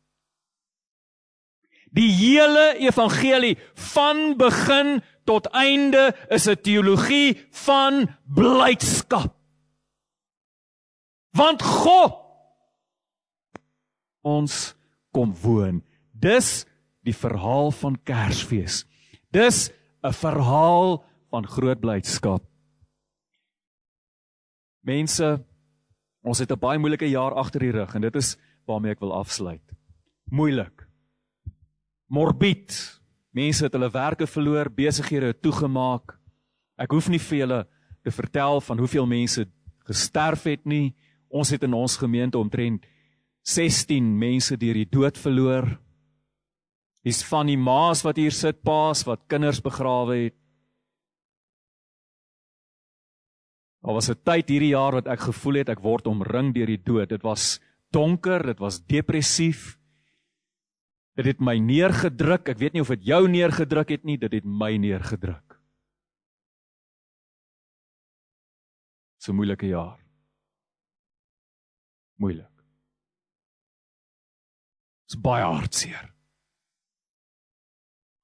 Die 1.95 2.11
hele 2.11 2.75
evangelie 2.83 3.55
van 3.95 4.35
begin 4.41 4.99
tot 5.29 5.47
einde 5.55 6.11
is 6.29 6.49
'n 6.49 6.59
teologie 6.61 7.39
van 7.65 8.09
blydskap. 8.27 9.37
Want 11.33 11.63
God 11.63 12.19
ons 14.23 14.75
kom 15.13 15.35
woon. 15.43 15.83
Dis 16.13 16.67
die 17.05 17.15
verhaal 17.15 17.71
van 17.71 17.97
Kersfees 18.03 18.85
dis 19.35 19.71
'n 20.03 20.13
verhaal 20.13 21.03
van 21.31 21.47
groot 21.47 21.81
blydskap 21.81 22.47
mense 24.83 25.45
Ons 26.25 26.39
het 26.39 26.51
'n 26.51 26.59
baie 26.59 26.79
moeilike 26.79 27.09
jaar 27.09 27.35
agter 27.35 27.61
die 27.61 27.71
rug 27.71 27.95
en 27.95 28.01
dit 28.01 28.17
is 28.17 28.37
waarmee 28.65 28.93
ek 28.93 29.01
wil 29.01 29.13
afsluit. 29.13 29.63
Moeilik. 30.25 30.89
Morbied. 32.09 33.01
Mense 33.31 33.65
het 33.65 33.73
hulle 33.73 33.91
werke 33.91 34.27
verloor, 34.27 34.71
besighede 34.71 35.41
toegemaak. 35.41 36.19
Ek 36.79 36.91
hoef 36.91 37.09
nie 37.09 37.19
vir 37.19 37.39
julle 37.39 37.67
te 38.03 38.11
vertel 38.11 38.61
van 38.61 38.79
hoeveel 38.79 39.07
mense 39.07 39.47
gesterf 39.85 40.43
het 40.45 40.65
nie. 40.65 40.95
Ons 41.29 41.51
het 41.51 41.63
in 41.63 41.75
ons 41.75 41.97
gemeente 41.97 42.39
omtrent 42.39 42.87
16 43.43 44.19
mense 44.19 44.57
deur 44.57 44.75
die 44.75 44.89
dood 44.91 45.19
verloor. 45.19 45.79
Dis 47.05 47.21
van 47.29 47.51
die 47.51 47.59
ma's 47.61 48.01
wat 48.05 48.17
hier 48.17 48.33
sit, 48.33 48.63
pa's 48.65 49.05
wat 49.05 49.27
kinders 49.29 49.61
begrawe 49.61 50.17
het. 50.25 50.37
Daar 53.85 53.95
was 53.95 54.09
'n 54.09 54.17
tyd 54.25 54.49
hierdie 54.49 54.73
jaar 54.73 54.93
wat 54.93 55.07
ek 55.07 55.21
gevoel 55.21 55.55
het 55.55 55.69
ek 55.69 55.81
word 55.81 56.07
omring 56.07 56.55
deur 56.55 56.67
die 56.67 56.83
dood. 56.83 57.09
Dit 57.09 57.23
was 57.23 57.61
donker, 57.93 58.43
dit 58.43 58.59
was 58.59 58.81
depressief. 58.81 59.79
Dit 61.15 61.27
het 61.27 61.41
my 61.41 61.59
neergedruk. 61.59 62.49
Ek 62.49 62.59
weet 62.59 62.73
nie 62.73 62.81
of 62.81 62.89
dit 62.89 63.05
jou 63.05 63.29
neergedruk 63.29 63.89
het 63.89 64.05
nie, 64.05 64.17
dit 64.17 64.33
het 64.33 64.45
my 64.45 64.77
neergedruk. 64.77 65.61
So 69.19 69.33
moeilike 69.33 69.67
jaar. 69.67 70.01
Moeilik. 72.17 72.65
Dit's 75.05 75.21
baie 75.21 75.45
hartseer. 75.45 76.14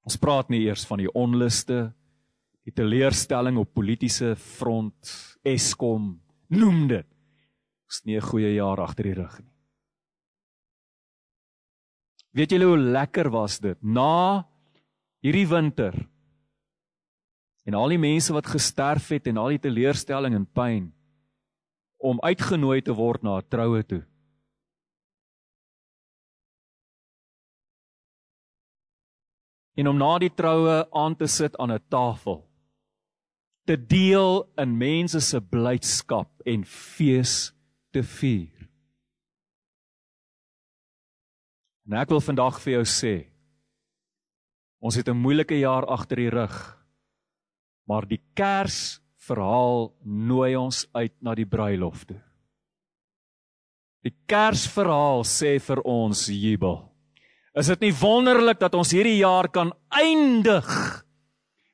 Ons 0.07 0.17
praat 0.17 0.49
nie 0.49 0.63
eers 0.65 0.85
van 0.89 1.01
die 1.01 1.11
onluste 1.13 1.91
die 2.65 2.73
teleurstelling 2.73 3.57
op 3.57 3.73
politieke 3.73 4.35
front, 4.37 5.13
Eskom, 5.41 6.13
noem 6.53 6.87
dit. 6.87 7.07
Dis 7.89 8.05
nie 8.05 8.17
'n 8.17 8.21
goeie 8.21 8.53
jaar 8.53 8.79
agter 8.79 9.03
die 9.03 9.13
rug 9.13 9.39
nie. 9.39 9.51
Weet 12.33 12.51
julle 12.51 12.65
hoe 12.65 12.77
lekker 12.77 13.29
was 13.29 13.59
dit 13.59 13.77
na 13.83 14.47
hierdie 15.21 15.47
winter? 15.47 15.93
En 17.65 17.73
al 17.73 17.89
die 17.89 17.97
mense 17.97 18.33
wat 18.33 18.47
gesterf 18.47 19.09
het 19.09 19.27
en 19.27 19.37
al 19.37 19.49
die 19.49 19.59
teleurstelling 19.59 20.35
en 20.35 20.45
pyn 20.45 20.93
om 21.97 22.21
uitgenooi 22.23 22.81
te 22.81 22.93
word 22.93 23.23
na 23.23 23.37
'n 23.37 23.49
troue 23.49 23.83
toe. 23.83 24.03
En 29.75 29.87
om 29.87 29.97
na 29.97 30.17
die 30.19 30.29
troue 30.29 30.87
aan 30.91 31.15
te 31.15 31.27
sit 31.27 31.57
aan 31.57 31.71
'n 31.71 31.83
tafel 31.89 32.51
te 33.65 33.77
deel 33.77 34.49
in 34.59 34.77
mense 34.77 35.21
se 35.21 35.39
blydskap 35.39 36.41
en 36.45 36.63
fees 36.65 37.53
te 37.93 38.03
vier. 38.03 38.67
En 41.87 41.97
ek 42.01 42.09
wil 42.09 42.23
vandag 42.23 42.59
vir 42.63 42.79
jou 42.79 42.85
sê 42.87 43.15
ons 44.81 44.95
het 44.95 45.07
'n 45.07 45.17
moeilike 45.17 45.59
jaar 45.59 45.85
agter 45.85 46.17
die 46.17 46.29
rug. 46.29 46.77
Maar 47.87 48.05
die 48.07 48.21
Kersverhaal 48.33 49.93
nooi 50.03 50.55
ons 50.55 50.87
uit 50.93 51.13
na 51.21 51.35
die 51.35 51.45
bruilof 51.45 52.05
toe. 52.05 52.21
Die 54.03 54.15
Kersverhaal 54.25 55.23
sê 55.23 55.59
vir 55.59 55.81
ons 55.85 56.27
jubel. 56.27 56.90
Is 57.51 57.67
dit 57.67 57.81
nie 57.83 57.93
wonderlik 57.99 58.61
dat 58.61 58.75
ons 58.79 58.93
hierdie 58.95 59.17
jaar 59.19 59.49
kan 59.51 59.73
eindig 59.91 60.67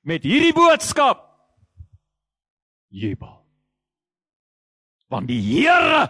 met 0.01 0.23
hierdie 0.25 0.53
boodskap? 0.55 1.21
Jubel. 2.87 3.35
Want 5.11 5.29
die 5.29 5.39
Here, 5.39 6.07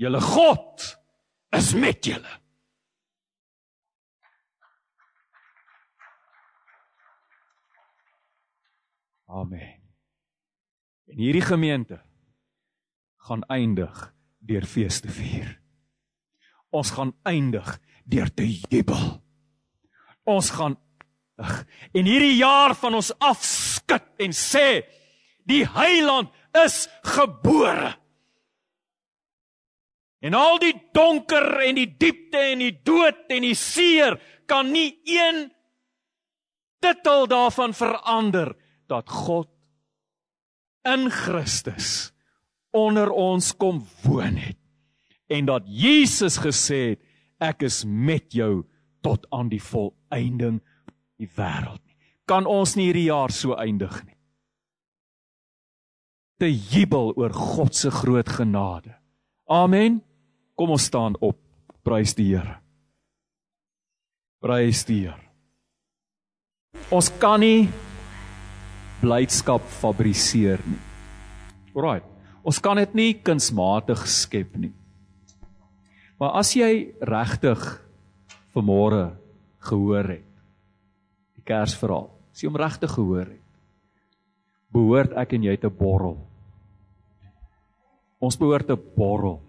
julle 0.00 0.20
God, 0.24 0.86
is 1.54 1.74
met 1.76 2.04
julle. 2.04 2.40
Amen. 9.34 9.82
En 11.10 11.18
hierdie 11.18 11.44
gemeente 11.44 12.00
gaan 13.26 13.44
eindig 13.52 14.14
deur 14.38 14.64
fees 14.64 15.00
te 15.00 15.12
vier. 15.12 15.58
Ons 16.74 16.90
gaan 16.96 17.12
eindig 17.22 17.68
deur 18.04 18.30
te 18.34 18.46
jubel. 18.46 19.04
Ons 20.24 20.50
gaan 20.54 20.78
en 21.98 22.06
hierdie 22.06 22.36
jaar 22.38 22.76
van 22.78 22.94
ons 23.00 23.10
afskud 23.18 24.04
en 24.22 24.34
sê 24.36 24.84
die 25.48 25.64
heiland 25.66 26.30
is 26.64 26.84
gebore. 27.16 27.90
En 30.24 30.36
al 30.38 30.60
die 30.62 30.72
donker 30.96 31.58
en 31.66 31.76
die 31.76 31.90
diepte 32.00 32.40
en 32.54 32.62
die 32.62 32.76
dood 32.86 33.26
en 33.34 33.44
die 33.44 33.56
seer 33.58 34.16
kan 34.48 34.70
nie 34.72 34.94
een 35.04 35.50
titel 36.84 37.26
daarvan 37.28 37.74
verander 37.76 38.54
dat 38.88 39.10
God 39.10 39.50
in 40.88 41.10
Christus 41.12 42.12
onder 42.74 43.10
ons 43.10 43.52
kom 43.56 43.82
woon 44.04 44.36
het 44.40 44.60
en 45.32 45.48
dat 45.48 45.64
Jesus 45.68 46.36
gesê 46.40 46.80
het 46.94 47.04
ek 47.42 47.64
is 47.66 47.82
met 47.84 48.34
jou 48.34 48.64
tot 49.04 49.26
aan 49.34 49.50
die 49.52 49.62
volëinding 49.62 50.60
die 51.20 51.28
wêreld 51.36 51.80
nie. 51.84 51.96
Kan 52.26 52.48
ons 52.48 52.74
nie 52.76 52.88
hierdie 52.88 53.08
jaar 53.10 53.32
so 53.32 53.56
eindig 53.58 53.96
nie. 54.06 54.16
Te 56.40 56.48
jubel 56.50 57.12
oor 57.16 57.32
God 57.32 57.76
se 57.76 57.92
groot 57.94 58.28
genade. 58.28 58.96
Amen. 59.46 60.00
Kom 60.56 60.72
ons 60.74 60.88
staan 60.88 61.18
op. 61.20 61.38
Prys 61.84 62.14
die 62.16 62.30
Here. 62.32 62.56
Prys 64.40 64.84
die 64.88 65.04
Here. 65.04 65.20
Ons 66.94 67.10
kan 67.20 67.40
nie 67.40 67.68
blydskap 69.02 69.62
fabriseer 69.80 70.62
nie. 70.66 70.80
Alraai. 71.74 72.00
Ons 72.44 72.60
kan 72.60 72.76
dit 72.76 72.96
nie 72.96 73.12
kunsmatig 73.24 74.04
skep 74.10 74.56
nie. 74.60 74.72
Maar 76.20 76.36
as 76.38 76.52
jy 76.54 76.94
regtig 77.02 77.62
vanmôre 78.54 79.08
gehoor 79.66 80.12
het 80.14 80.28
die 81.34 81.44
Kersverhaal, 81.46 82.06
as 82.32 82.42
jy 82.42 82.50
hom 82.50 82.60
regtig 82.60 82.92
gehoor 82.94 83.26
het, 83.26 83.40
behoort 84.74 85.16
ek 85.18 85.34
en 85.36 85.46
jy 85.46 85.56
te 85.60 85.70
borrel. 85.70 86.16
Ons 88.22 88.38
behoort 88.40 88.66
te 88.70 88.76
borrel. 88.76 89.40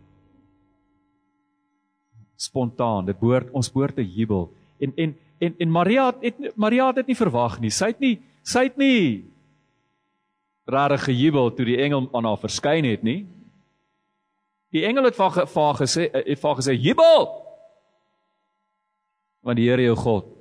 Spontaan, 2.35 3.07
dit 3.07 3.17
behoort 3.19 3.53
ons 3.55 3.71
behoort 3.71 3.95
te 3.97 4.05
jubel. 4.05 4.49
En 4.81 4.91
en 4.97 5.15
en 5.39 5.55
en 5.59 5.71
Maria 5.71 6.09
het 6.21 6.57
Maria 6.57 6.89
het 6.89 7.01
dit 7.01 7.13
nie 7.13 7.19
verwag 7.19 7.59
nie. 7.63 7.71
Sy 7.71 7.93
het 7.93 8.03
nie 8.03 8.17
sy 8.45 8.67
het 8.67 8.77
nie 8.77 9.23
regtig 10.65 11.05
gejubel 11.09 11.51
toe 11.53 11.65
die 11.65 11.79
engel 11.81 12.09
aan 12.11 12.27
haar 12.27 12.41
verskyn 12.41 12.87
het 12.89 13.03
nie. 13.05 13.23
Die 14.75 14.83
engel 14.83 15.07
het 15.07 15.15
vir 15.15 15.31
haar 15.55 15.77
gesê 15.79 16.09
het 16.11 16.39
vir 16.39 16.49
haar 16.49 16.57
gesê 16.59 16.73
jubel. 16.75 17.29
Want 19.45 19.59
die 19.61 19.69
Here 19.69 19.85
jou 19.85 19.95
God 19.95 20.31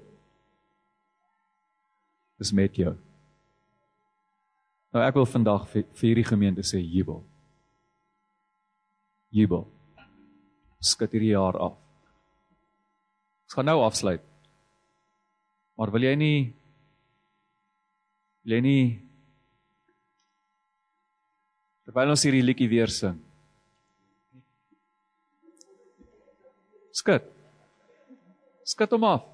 is 2.42 2.50
met 2.52 2.74
jou. 2.74 2.96
Nou 4.90 5.04
ek 5.04 5.14
wil 5.14 5.28
vandag 5.28 5.68
vir, 5.70 5.84
vir 5.94 6.08
hierdie 6.08 6.26
gemeente 6.26 6.64
sê 6.66 6.80
jubel. 6.82 7.22
Jubel. 9.34 9.68
Skud 10.82 11.14
hierdie 11.14 11.34
jaar 11.34 11.58
af. 11.68 11.78
Ons 13.46 13.54
gaan 13.54 13.70
nou 13.70 13.80
afsluit. 13.86 14.24
Maar 15.78 15.92
wil 15.94 16.08
jy 16.08 16.14
nie 16.18 16.38
wil 18.44 18.56
jy 18.56 18.60
nie 18.66 18.82
terwyl 21.86 22.12
ons 22.12 22.26
hierdie 22.26 22.42
liedjie 22.44 22.68
weer 22.70 22.90
sing 22.92 23.22
Skud. 26.94 27.22
Skud 28.64 28.92
hom 28.94 29.04
af. 29.04 29.24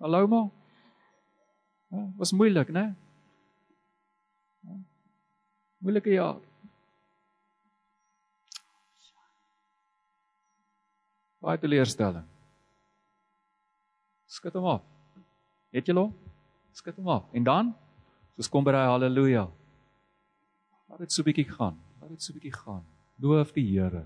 Hallo 0.00 0.26
ma. 0.26 0.40
Ja, 1.90 2.12
was 2.18 2.32
moeilik, 2.32 2.68
né? 2.68 2.94
Ja. 4.64 4.76
Moeilike 5.80 6.10
jaar. 6.10 6.36
Baie 11.40 11.58
teleurstelling. 11.58 12.28
Skud 14.26 14.52
hom 14.52 14.68
af. 14.76 14.84
Het 15.72 15.88
jy 15.88 15.96
hom? 15.96 16.12
Skud 16.76 17.00
hom 17.00 17.08
af. 17.08 17.24
En 17.32 17.44
dan, 17.44 17.74
soos 18.36 18.52
kom 18.52 18.68
by 18.68 18.76
daai 18.76 18.92
haleluja. 18.92 19.48
Laat 20.92 21.06
dit 21.06 21.12
so 21.12 21.24
bietjie 21.24 21.48
gaan. 21.48 21.80
Laat 22.00 22.12
dit 22.12 22.22
so 22.22 22.36
bietjie 22.36 22.52
gaan. 22.52 22.84
Loof 23.16 23.56
die 23.56 23.64
Here. 23.72 24.04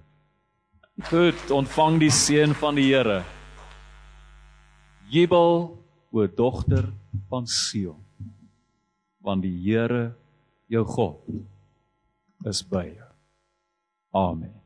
Goed, 1.03 1.51
ontvang 1.51 1.99
die 1.99 2.11
seën 2.15 2.55
van 2.55 2.77
die 2.79 2.87
Here. 2.93 3.25
Jubel, 5.11 5.75
o 6.15 6.27
dogter 6.31 6.87
van 7.29 7.49
Sion, 7.51 7.99
want 9.19 9.43
die 9.43 9.57
Here, 9.67 10.13
jou 10.71 10.85
God, 10.87 11.19
is 12.47 12.63
by 12.63 12.87
jou. 12.93 13.11
Amen. 14.15 14.64